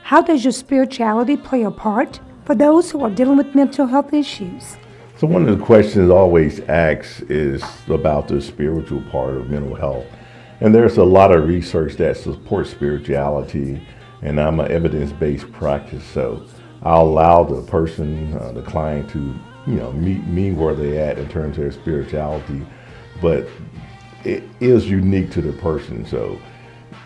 How 0.03 0.21
does 0.21 0.43
your 0.43 0.53
spirituality 0.53 1.38
play 1.38 1.63
a 1.63 1.71
part 1.71 2.19
for 2.45 2.55
those 2.55 2.91
who 2.91 3.03
are 3.03 3.09
dealing 3.09 3.38
with 3.38 3.55
mental 3.55 3.88
health 3.88 4.13
issues? 4.13 4.77
So 5.17 5.27
one 5.27 5.47
of 5.47 5.57
the 5.57 5.63
questions 5.63 6.09
always 6.09 6.61
asked 6.61 7.21
is 7.30 7.63
about 7.88 8.27
the 8.27 8.41
spiritual 8.41 9.01
part 9.11 9.36
of 9.36 9.49
mental 9.49 9.75
health. 9.75 10.05
And 10.61 10.73
there's 10.73 10.97
a 10.97 11.03
lot 11.03 11.32
of 11.36 11.47
research 11.47 11.95
that 11.95 12.17
supports 12.17 12.69
spirituality, 12.69 13.82
and 14.22 14.39
I'm 14.39 14.59
an 14.59 14.72
evidence-based 14.72 15.51
practice, 15.51 16.03
so 16.03 16.45
I'll 16.84 17.03
allow 17.03 17.43
the 17.43 17.61
person, 17.63 18.34
uh, 18.38 18.51
the 18.51 18.61
client, 18.61 19.09
to 19.11 19.20
you 19.67 19.76
know 19.76 19.91
meet 19.93 20.26
me 20.26 20.51
where 20.51 20.74
they're 20.74 21.09
at 21.09 21.20
in 21.20 21.28
terms 21.30 21.57
of 21.57 21.63
their 21.63 21.72
spirituality, 21.72 22.65
but 23.22 23.47
it 24.24 24.43
is 24.59 24.89
unique 24.89 25.32
to 25.32 25.41
the 25.41 25.53
person. 25.53 26.05
So 26.05 26.39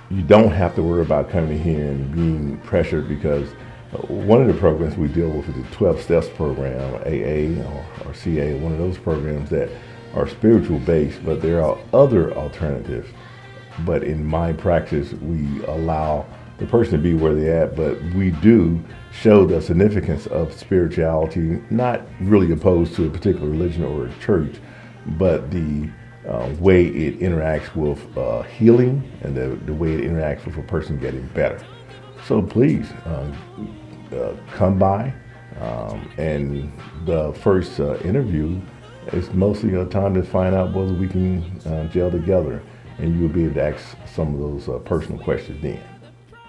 you 0.10 0.22
don't 0.22 0.52
have 0.52 0.76
to 0.76 0.84
worry 0.84 1.02
about 1.02 1.30
coming 1.30 1.62
here 1.62 1.86
and 1.86 2.14
being 2.14 2.58
pressured 2.60 3.08
because 3.08 3.50
uh, 3.94 3.98
one 4.08 4.42
of 4.42 4.48
the 4.48 4.60
programs 4.60 4.96
we 4.96 5.08
deal 5.08 5.30
with 5.30 5.50
is 5.50 5.56
the 5.56 5.76
12 5.76 6.02
Steps 6.02 6.30
program, 6.30 6.96
AA 7.06 7.62
or, 7.68 7.86
or 8.06 8.14
CA, 8.14 8.60
one 8.60 8.72
of 8.72 8.78
those 8.78 8.98
programs 8.98 9.50
that 9.50 9.70
are 10.14 10.28
spiritual 10.28 10.80
based, 10.80 11.24
but 11.26 11.42
there 11.42 11.64
are 11.64 11.78
other 11.94 12.34
alternatives. 12.34 13.10
But 13.86 14.04
in 14.04 14.24
my 14.24 14.54
practice, 14.54 15.14
we 15.14 15.64
allow 15.66 16.28
the 16.64 16.70
person 16.70 16.94
to 16.94 16.98
be 16.98 17.14
where 17.14 17.36
they're 17.36 17.64
at, 17.64 17.76
but 17.76 18.02
we 18.16 18.32
do 18.32 18.82
show 19.12 19.46
the 19.46 19.62
significance 19.62 20.28
of 20.28 20.54
spirituality, 20.54 21.62
not 21.70 22.02
really 22.22 22.52
opposed 22.52 22.96
to 22.96 23.06
a 23.06 23.10
particular 23.10 23.48
religion 23.50 23.84
or 23.84 24.08
a 24.08 24.14
church, 24.20 24.56
but 25.18 25.52
the 25.52 25.90
uh, 26.28 26.50
way 26.60 26.86
it 26.86 27.20
interacts 27.20 27.76
with 27.76 28.18
uh, 28.18 28.44
healing 28.44 29.04
and 29.22 29.36
the, 29.36 29.60
the 29.66 29.74
way 29.74 29.94
it 29.94 30.02
interacts 30.02 30.46
with 30.46 30.58
a 30.58 30.62
person 30.64 30.98
getting 30.98 31.28
better. 31.28 31.64
So 32.26 32.42
please 32.42 32.88
um, 33.06 34.08
uh, 34.14 34.34
come 34.54 34.80
by. 34.80 35.14
Um, 35.60 36.10
and 36.18 36.72
the 37.06 37.34
first 37.34 37.80
uh, 37.80 37.98
interview 38.00 38.60
is 39.12 39.32
mostly 39.34 39.76
a 39.76 39.86
time 39.86 40.14
to 40.16 40.24
find 40.24 40.56
out 40.56 40.74
whether 40.74 40.94
we 40.94 41.08
can 41.08 41.44
uh, 41.66 41.88
gel 41.90 42.10
together. 42.10 42.64
And 42.98 43.20
you'll 43.20 43.30
be 43.30 43.46
able 43.46 43.56
to 43.56 43.64
ask 43.64 43.98
some 44.08 44.34
of 44.34 44.40
those 44.40 44.70
uh, 44.70 44.80
personal 44.80 45.22
questions 45.22 45.62
then. 45.62 45.82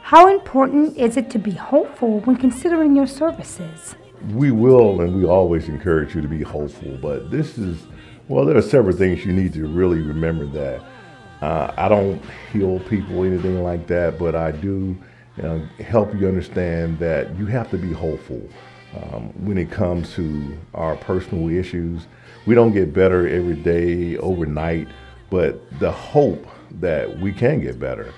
How 0.05 0.29
important 0.29 0.99
is 0.99 1.17
it 1.17 1.31
to 1.31 1.39
be 1.39 1.53
hopeful 1.53 2.21
when 2.21 2.37
considering 2.37 2.95
your 2.95 3.07
services? 3.07 3.95
We 4.35 4.51
will 4.51 5.01
and 5.01 5.17
we 5.17 5.25
always 5.25 5.67
encourage 5.71 6.15
you 6.15 6.21
to 6.21 6.29
be 6.29 6.43
hopeful, 6.43 6.99
but 7.01 7.31
this 7.31 7.57
is, 7.57 7.87
well, 8.29 8.45
there 8.45 8.55
are 8.55 8.61
several 8.61 8.95
things 8.95 9.25
you 9.25 9.33
need 9.33 9.55
to 9.55 9.67
really 9.67 10.03
remember 10.03 10.45
that. 10.45 10.85
Uh, 11.41 11.73
I 11.79 11.89
don't 11.89 12.21
heal 12.53 12.81
people, 12.81 13.25
anything 13.25 13.63
like 13.63 13.87
that, 13.87 14.19
but 14.19 14.35
I 14.35 14.51
do 14.51 14.95
you 15.39 15.43
know, 15.43 15.67
help 15.79 16.15
you 16.15 16.29
understand 16.29 16.99
that 16.99 17.35
you 17.39 17.47
have 17.47 17.71
to 17.71 17.79
be 17.79 17.91
hopeful 17.91 18.47
um, 18.95 19.33
when 19.43 19.57
it 19.57 19.71
comes 19.71 20.13
to 20.17 20.55
our 20.75 20.97
personal 20.97 21.49
issues. 21.49 22.09
We 22.45 22.55
don't 22.55 22.73
get 22.73 22.93
better 22.93 23.27
every 23.27 23.57
day, 23.57 24.19
overnight, 24.19 24.87
but 25.31 25.63
the 25.79 25.91
hope 25.91 26.47
that 26.73 27.19
we 27.21 27.33
can 27.33 27.63
get 27.63 27.81
better. 27.81 28.13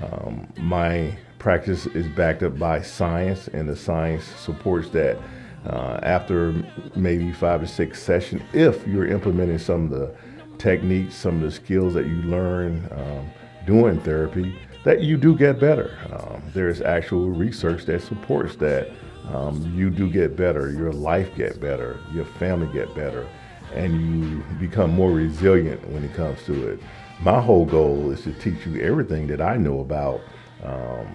Um, 0.00 0.50
my 0.56 1.16
practice 1.42 1.86
is 1.86 2.06
backed 2.06 2.44
up 2.44 2.56
by 2.56 2.80
science, 2.80 3.48
and 3.48 3.68
the 3.68 3.76
science 3.76 4.24
supports 4.24 4.88
that. 4.90 5.18
Uh, 5.66 5.98
after 6.02 6.54
maybe 6.96 7.32
five 7.32 7.60
to 7.60 7.66
six 7.66 8.02
sessions, 8.02 8.42
if 8.52 8.86
you're 8.86 9.06
implementing 9.06 9.58
some 9.58 9.84
of 9.84 9.90
the 9.90 10.14
techniques, 10.58 11.14
some 11.14 11.36
of 11.36 11.42
the 11.42 11.50
skills 11.50 11.94
that 11.94 12.06
you 12.06 12.16
learn 12.22 12.88
um, 12.92 13.30
doing 13.64 14.00
therapy, 14.00 14.56
that 14.84 15.02
you 15.02 15.16
do 15.16 15.36
get 15.36 15.60
better. 15.60 15.96
Um, 16.12 16.42
there's 16.52 16.80
actual 16.80 17.30
research 17.30 17.84
that 17.86 18.02
supports 18.02 18.56
that 18.56 18.90
um, 19.32 19.72
you 19.76 19.88
do 19.90 20.10
get 20.10 20.36
better, 20.36 20.70
your 20.70 20.92
life 20.92 21.32
get 21.36 21.60
better, 21.60 22.00
your 22.12 22.24
family 22.24 22.72
get 22.72 22.92
better, 22.94 23.28
and 23.74 24.00
you 24.00 24.44
become 24.58 24.90
more 24.90 25.12
resilient 25.12 25.88
when 25.90 26.04
it 26.04 26.14
comes 26.14 26.42
to 26.44 26.72
it. 26.72 26.80
My 27.20 27.40
whole 27.40 27.66
goal 27.66 28.10
is 28.10 28.22
to 28.22 28.32
teach 28.32 28.66
you 28.66 28.80
everything 28.80 29.28
that 29.28 29.40
I 29.40 29.56
know 29.56 29.80
about 29.80 30.20
um, 30.64 31.06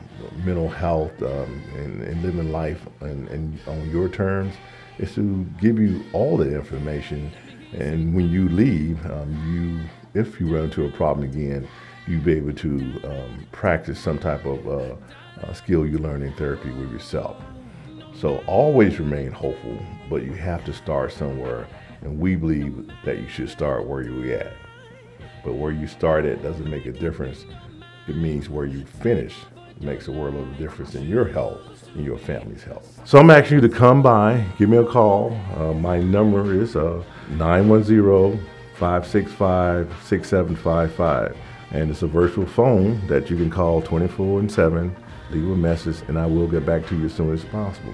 mental 0.43 0.69
health 0.69 1.21
um, 1.21 1.63
and, 1.75 2.01
and, 2.01 2.21
living 2.21 2.51
life 2.51 2.85
and, 2.99 3.27
and 3.29 3.59
on 3.67 3.89
your 3.89 4.09
terms 4.09 4.53
is 4.99 5.13
to 5.15 5.45
give 5.61 5.79
you 5.79 6.03
all 6.11 6.37
the 6.37 6.53
information. 6.53 7.31
And 7.73 8.13
when 8.13 8.29
you 8.29 8.49
leave, 8.49 9.03
um, 9.05 9.89
you, 10.13 10.21
if 10.21 10.39
you 10.39 10.53
run 10.53 10.65
into 10.65 10.85
a 10.85 10.91
problem 10.91 11.29
again, 11.29 11.67
you 12.07 12.19
be 12.19 12.33
able 12.33 12.53
to 12.53 13.01
um, 13.03 13.47
practice 13.51 13.99
some 13.99 14.19
type 14.19 14.45
of 14.45 14.67
uh, 14.67 14.95
uh, 15.41 15.53
skill 15.53 15.85
you 15.85 15.97
learn 15.97 16.23
in 16.23 16.33
therapy 16.33 16.71
with 16.71 16.91
yourself. 16.91 17.37
So 18.15 18.37
always 18.47 18.99
remain 18.99 19.31
hopeful, 19.31 19.77
but 20.09 20.23
you 20.23 20.33
have 20.33 20.65
to 20.65 20.73
start 20.73 21.11
somewhere. 21.13 21.67
And 22.01 22.19
we 22.19 22.35
believe 22.35 22.89
that 23.05 23.19
you 23.19 23.27
should 23.27 23.49
start 23.49 23.85
where 23.85 24.01
you're 24.01 24.35
at. 24.37 24.53
But 25.43 25.53
where 25.53 25.71
you 25.71 25.87
start 25.87 26.25
at 26.25 26.41
doesn't 26.41 26.69
make 26.69 26.85
a 26.85 26.91
difference 26.91 27.45
it 28.07 28.15
means 28.15 28.49
where 28.49 28.65
you 28.65 28.85
finish 28.85 29.35
makes 29.81 30.07
a 30.07 30.11
world 30.11 30.35
of 30.35 30.57
difference 30.57 30.95
in 30.95 31.07
your 31.07 31.25
health 31.25 31.87
and 31.95 32.05
your 32.05 32.17
family's 32.17 32.63
health. 32.63 32.99
So 33.05 33.19
I'm 33.19 33.29
asking 33.29 33.57
you 33.57 33.67
to 33.67 33.69
come 33.69 34.01
by, 34.01 34.45
give 34.57 34.69
me 34.69 34.77
a 34.77 34.85
call. 34.85 35.39
Uh, 35.55 35.73
my 35.73 35.99
number 35.99 36.53
is 36.53 36.75
uh, 36.75 37.03
910 37.29 38.45
565 38.75 39.93
6755. 40.03 41.37
And 41.71 41.91
it's 41.91 42.01
a 42.01 42.07
virtual 42.07 42.45
phone 42.45 43.05
that 43.07 43.29
you 43.29 43.35
can 43.35 43.49
call 43.49 43.81
24 43.81 44.39
and 44.39 44.51
7, 44.51 44.95
leave 45.31 45.43
a 45.43 45.55
message, 45.55 45.97
and 46.07 46.17
I 46.17 46.25
will 46.25 46.47
get 46.47 46.65
back 46.65 46.87
to 46.87 46.97
you 46.97 47.05
as 47.05 47.13
soon 47.13 47.33
as 47.33 47.43
possible. 47.45 47.93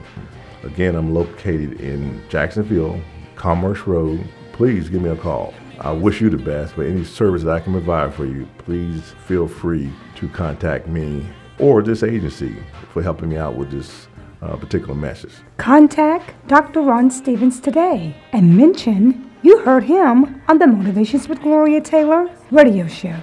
Again, 0.64 0.96
I'm 0.96 1.14
located 1.14 1.82
in 1.82 2.22
Jacksonville, 2.30 3.02
Commerce 3.36 3.82
Road. 3.88 4.24
Please 4.52 4.90
give 4.90 5.02
me 5.02 5.10
a 5.10 5.16
call. 5.16 5.54
I 5.84 5.92
wish 5.92 6.22
you 6.22 6.30
the 6.30 6.38
best, 6.38 6.78
but 6.78 6.86
any 6.86 7.04
service 7.04 7.44
that 7.44 7.52
I 7.52 7.60
can 7.60 7.74
provide 7.74 8.14
for 8.14 8.26
you, 8.26 8.48
please 8.58 9.14
feel 9.28 9.50
free 9.50 9.92
to 10.16 10.30
contact 10.30 10.88
me 10.88 11.26
or 11.60 11.82
this 11.84 12.04
agency 12.04 12.56
for 12.94 13.04
helping 13.04 13.28
me 13.28 13.36
out 13.36 13.58
with 13.58 13.70
this 13.70 14.08
uh, 14.42 14.56
particular 14.56 14.96
message. 14.96 15.34
Contact 15.58 16.34
Dr. 16.48 16.80
Ron 16.80 17.12
Stephens 17.12 17.60
today 17.60 18.16
and 18.32 18.56
mention 18.56 19.30
you 19.42 19.60
heard 19.60 19.84
him 19.84 20.42
on 20.48 20.58
the 20.58 20.68
Motivations 20.68 21.28
with 21.28 21.42
Gloria 21.42 21.82
Taylor 21.82 22.30
radio 22.50 22.88
show. 22.88 23.18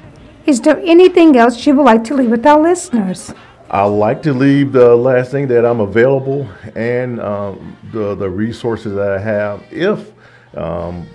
Is 0.45 0.61
there 0.61 0.79
anything 0.81 1.39
else 1.39 1.67
you 1.67 1.75
would 1.77 1.85
like 1.85 2.05
to 2.05 2.15
leave 2.15 2.31
with 2.31 2.45
our 2.45 2.61
listeners? 2.61 3.33
I'd 3.71 3.85
like 3.87 4.23
to 4.25 4.35
leave 4.35 4.73
the 4.73 4.95
last 4.95 5.31
thing 5.31 5.49
that 5.49 5.65
I'm 5.65 5.81
available 5.81 6.47
and 6.75 7.21
um, 7.21 7.79
the, 7.91 8.15
the 8.15 8.29
resources 8.29 8.95
that 8.97 9.13
I 9.13 9.19
have. 9.19 9.65
If 9.71 10.13
um, 10.55 11.07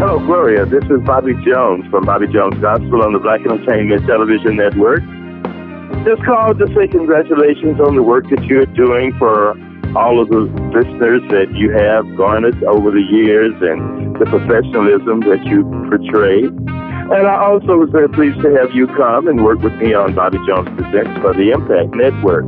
Hello, 0.08 0.24
Gloria. 0.26 0.66
This 0.66 0.88
is 0.88 1.04
Bobby 1.04 1.36
Jones 1.44 1.84
from 1.92 2.06
Bobby 2.06 2.32
Jones 2.32 2.56
Gospel 2.64 3.04
on 3.04 3.12
the 3.12 3.20
Black 3.20 3.44
Entertainment 3.44 4.08
Television 4.08 4.56
Network. 4.56 5.04
Just 6.08 6.24
called 6.24 6.64
to 6.64 6.68
say 6.72 6.88
congratulations 6.88 7.76
on 7.84 8.00
the 8.00 8.02
work 8.02 8.24
that 8.32 8.40
you're 8.48 8.72
doing 8.72 9.12
for 9.20 9.52
all 10.00 10.24
of 10.24 10.32
the 10.32 10.48
listeners 10.72 11.20
that 11.28 11.52
you 11.52 11.76
have 11.76 12.08
garnered 12.16 12.56
over 12.64 12.88
the 12.90 13.04
years 13.04 13.52
and 13.60 14.16
the 14.16 14.24
professionalism 14.32 15.28
that 15.28 15.44
you 15.44 15.68
portray. 15.92 16.48
And 17.12 17.28
I 17.28 17.44
also 17.44 17.76
was 17.76 17.92
very 17.92 18.08
pleased 18.08 18.40
to 18.48 18.56
have 18.64 18.72
you 18.72 18.88
come 18.96 19.28
and 19.28 19.44
work 19.44 19.60
with 19.60 19.76
me 19.76 19.92
on 19.92 20.16
Bobby 20.16 20.40
Jones 20.48 20.72
Presents 20.80 21.20
for 21.20 21.36
the 21.36 21.52
Impact 21.52 21.92
Network. 22.00 22.48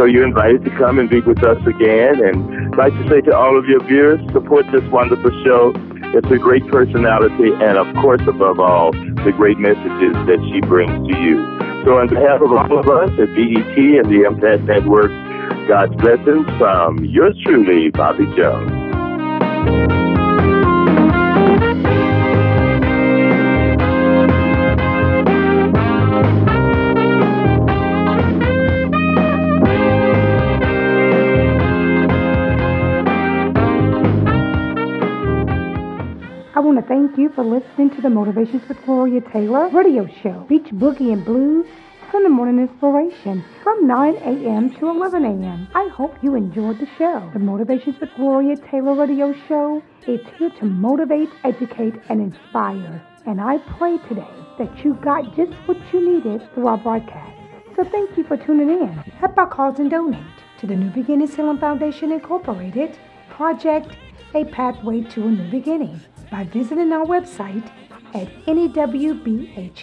So 0.00 0.08
you're 0.08 0.24
invited 0.24 0.64
to 0.64 0.72
come 0.80 0.98
and 0.98 1.12
be 1.12 1.20
with 1.20 1.44
us 1.44 1.60
again. 1.68 2.24
And 2.24 2.72
I'd 2.72 2.88
like 2.88 2.96
to 3.04 3.08
say 3.12 3.20
to 3.28 3.36
all 3.36 3.52
of 3.52 3.68
your 3.68 3.84
viewers, 3.84 4.16
support 4.32 4.64
this 4.72 4.84
wonderful 4.88 5.28
show. 5.44 5.76
It's 6.16 6.30
a 6.30 6.38
great 6.38 6.66
personality, 6.68 7.52
and 7.60 7.76
of 7.76 7.94
course, 7.96 8.22
above 8.26 8.58
all, 8.58 8.92
the 8.92 9.34
great 9.36 9.58
messages 9.58 10.14
that 10.24 10.40
she 10.50 10.62
brings 10.62 11.06
to 11.12 11.20
you. 11.20 11.44
So, 11.84 11.98
on 11.98 12.08
behalf 12.08 12.40
of 12.40 12.50
all 12.52 12.78
of 12.78 12.88
us 12.88 13.10
at 13.20 13.34
BET 13.36 13.76
and 13.76 14.08
the 14.08 14.24
Impact 14.26 14.62
Network, 14.62 15.10
God's 15.68 15.94
blessings 15.96 16.48
from 16.56 17.04
yours 17.04 17.36
truly, 17.44 17.90
Bobby 17.90 18.24
Jones. 18.34 19.95
Thank 36.88 37.18
you 37.18 37.28
for 37.30 37.44
listening 37.44 37.90
to 37.90 38.00
the 38.00 38.10
Motivations 38.10 38.62
with 38.68 38.82
Gloria 38.84 39.20
Taylor 39.32 39.68
radio 39.70 40.06
show, 40.22 40.44
Beach 40.48 40.68
Boogie 40.72 41.12
and 41.12 41.24
Blues, 41.24 41.66
Sunday 42.12 42.28
Morning 42.28 42.60
Inspiration 42.60 43.44
from 43.62 43.86
9 43.86 44.14
a.m. 44.16 44.72
to 44.76 44.88
11 44.88 45.24
a.m. 45.24 45.68
I 45.74 45.88
hope 45.88 46.14
you 46.22 46.36
enjoyed 46.36 46.78
the 46.78 46.86
show. 46.96 47.28
The 47.32 47.40
Motivations 47.40 47.98
with 48.00 48.10
Gloria 48.14 48.56
Taylor 48.70 48.94
radio 48.94 49.34
show 49.48 49.82
is 50.06 50.20
here 50.38 50.50
to 50.50 50.64
motivate, 50.64 51.28
educate, 51.42 51.94
and 52.08 52.20
inspire. 52.20 53.02
And 53.26 53.40
I 53.40 53.58
pray 53.78 53.98
today 54.08 54.28
that 54.58 54.84
you 54.84 54.94
got 54.94 55.34
just 55.34 55.52
what 55.66 55.78
you 55.92 56.14
needed 56.14 56.48
through 56.54 56.68
our 56.68 56.78
broadcast. 56.78 57.36
So 57.74 57.82
thank 57.84 58.16
you 58.16 58.22
for 58.24 58.36
tuning 58.36 58.70
in. 58.70 58.92
Help 59.18 59.36
our 59.36 59.48
cause 59.48 59.80
and 59.80 59.90
donate 59.90 60.22
to 60.60 60.66
the 60.66 60.76
New 60.76 60.90
Beginnings 60.90 61.34
Healing 61.34 61.58
Foundation 61.58 62.12
Incorporated 62.12 62.96
Project 63.28 63.96
A 64.34 64.44
Pathway 64.44 65.00
to 65.02 65.26
a 65.26 65.30
New 65.30 65.50
Beginning 65.50 66.00
by 66.36 66.44
visiting 66.44 66.92
our 66.92 67.06
website 67.06 67.66
at 68.12 68.28
newbhf.org. 68.44 69.78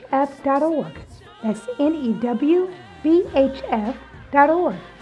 That's 1.41 1.61
newbhf.org 1.79 2.69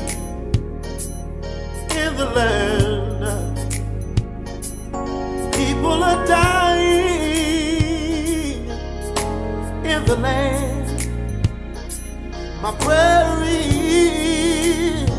in 1.89 2.15
the 2.21 2.29
land. 2.35 3.57
People 5.55 6.03
are 6.03 6.23
dying 6.27 7.09
in 9.83 10.05
the 10.05 10.15
land. 10.15 10.87
My 12.61 12.73
prayer 12.75 13.41
is 13.43 15.09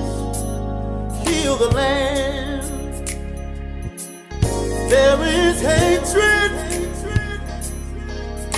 heal 1.27 1.57
the 1.57 1.71
land. 1.75 2.44
There 4.89 5.21
is 5.23 5.61
hatred 5.61 6.53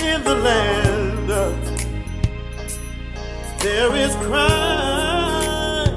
in 0.03 0.23
the 0.23 0.35
land. 0.35 1.29
There 3.59 3.95
is 3.95 4.15
crime 4.27 5.89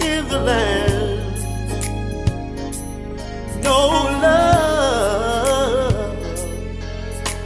in 0.00 0.28
the 0.28 0.40
land. 0.40 1.36
No 3.62 3.78
love 4.26 6.18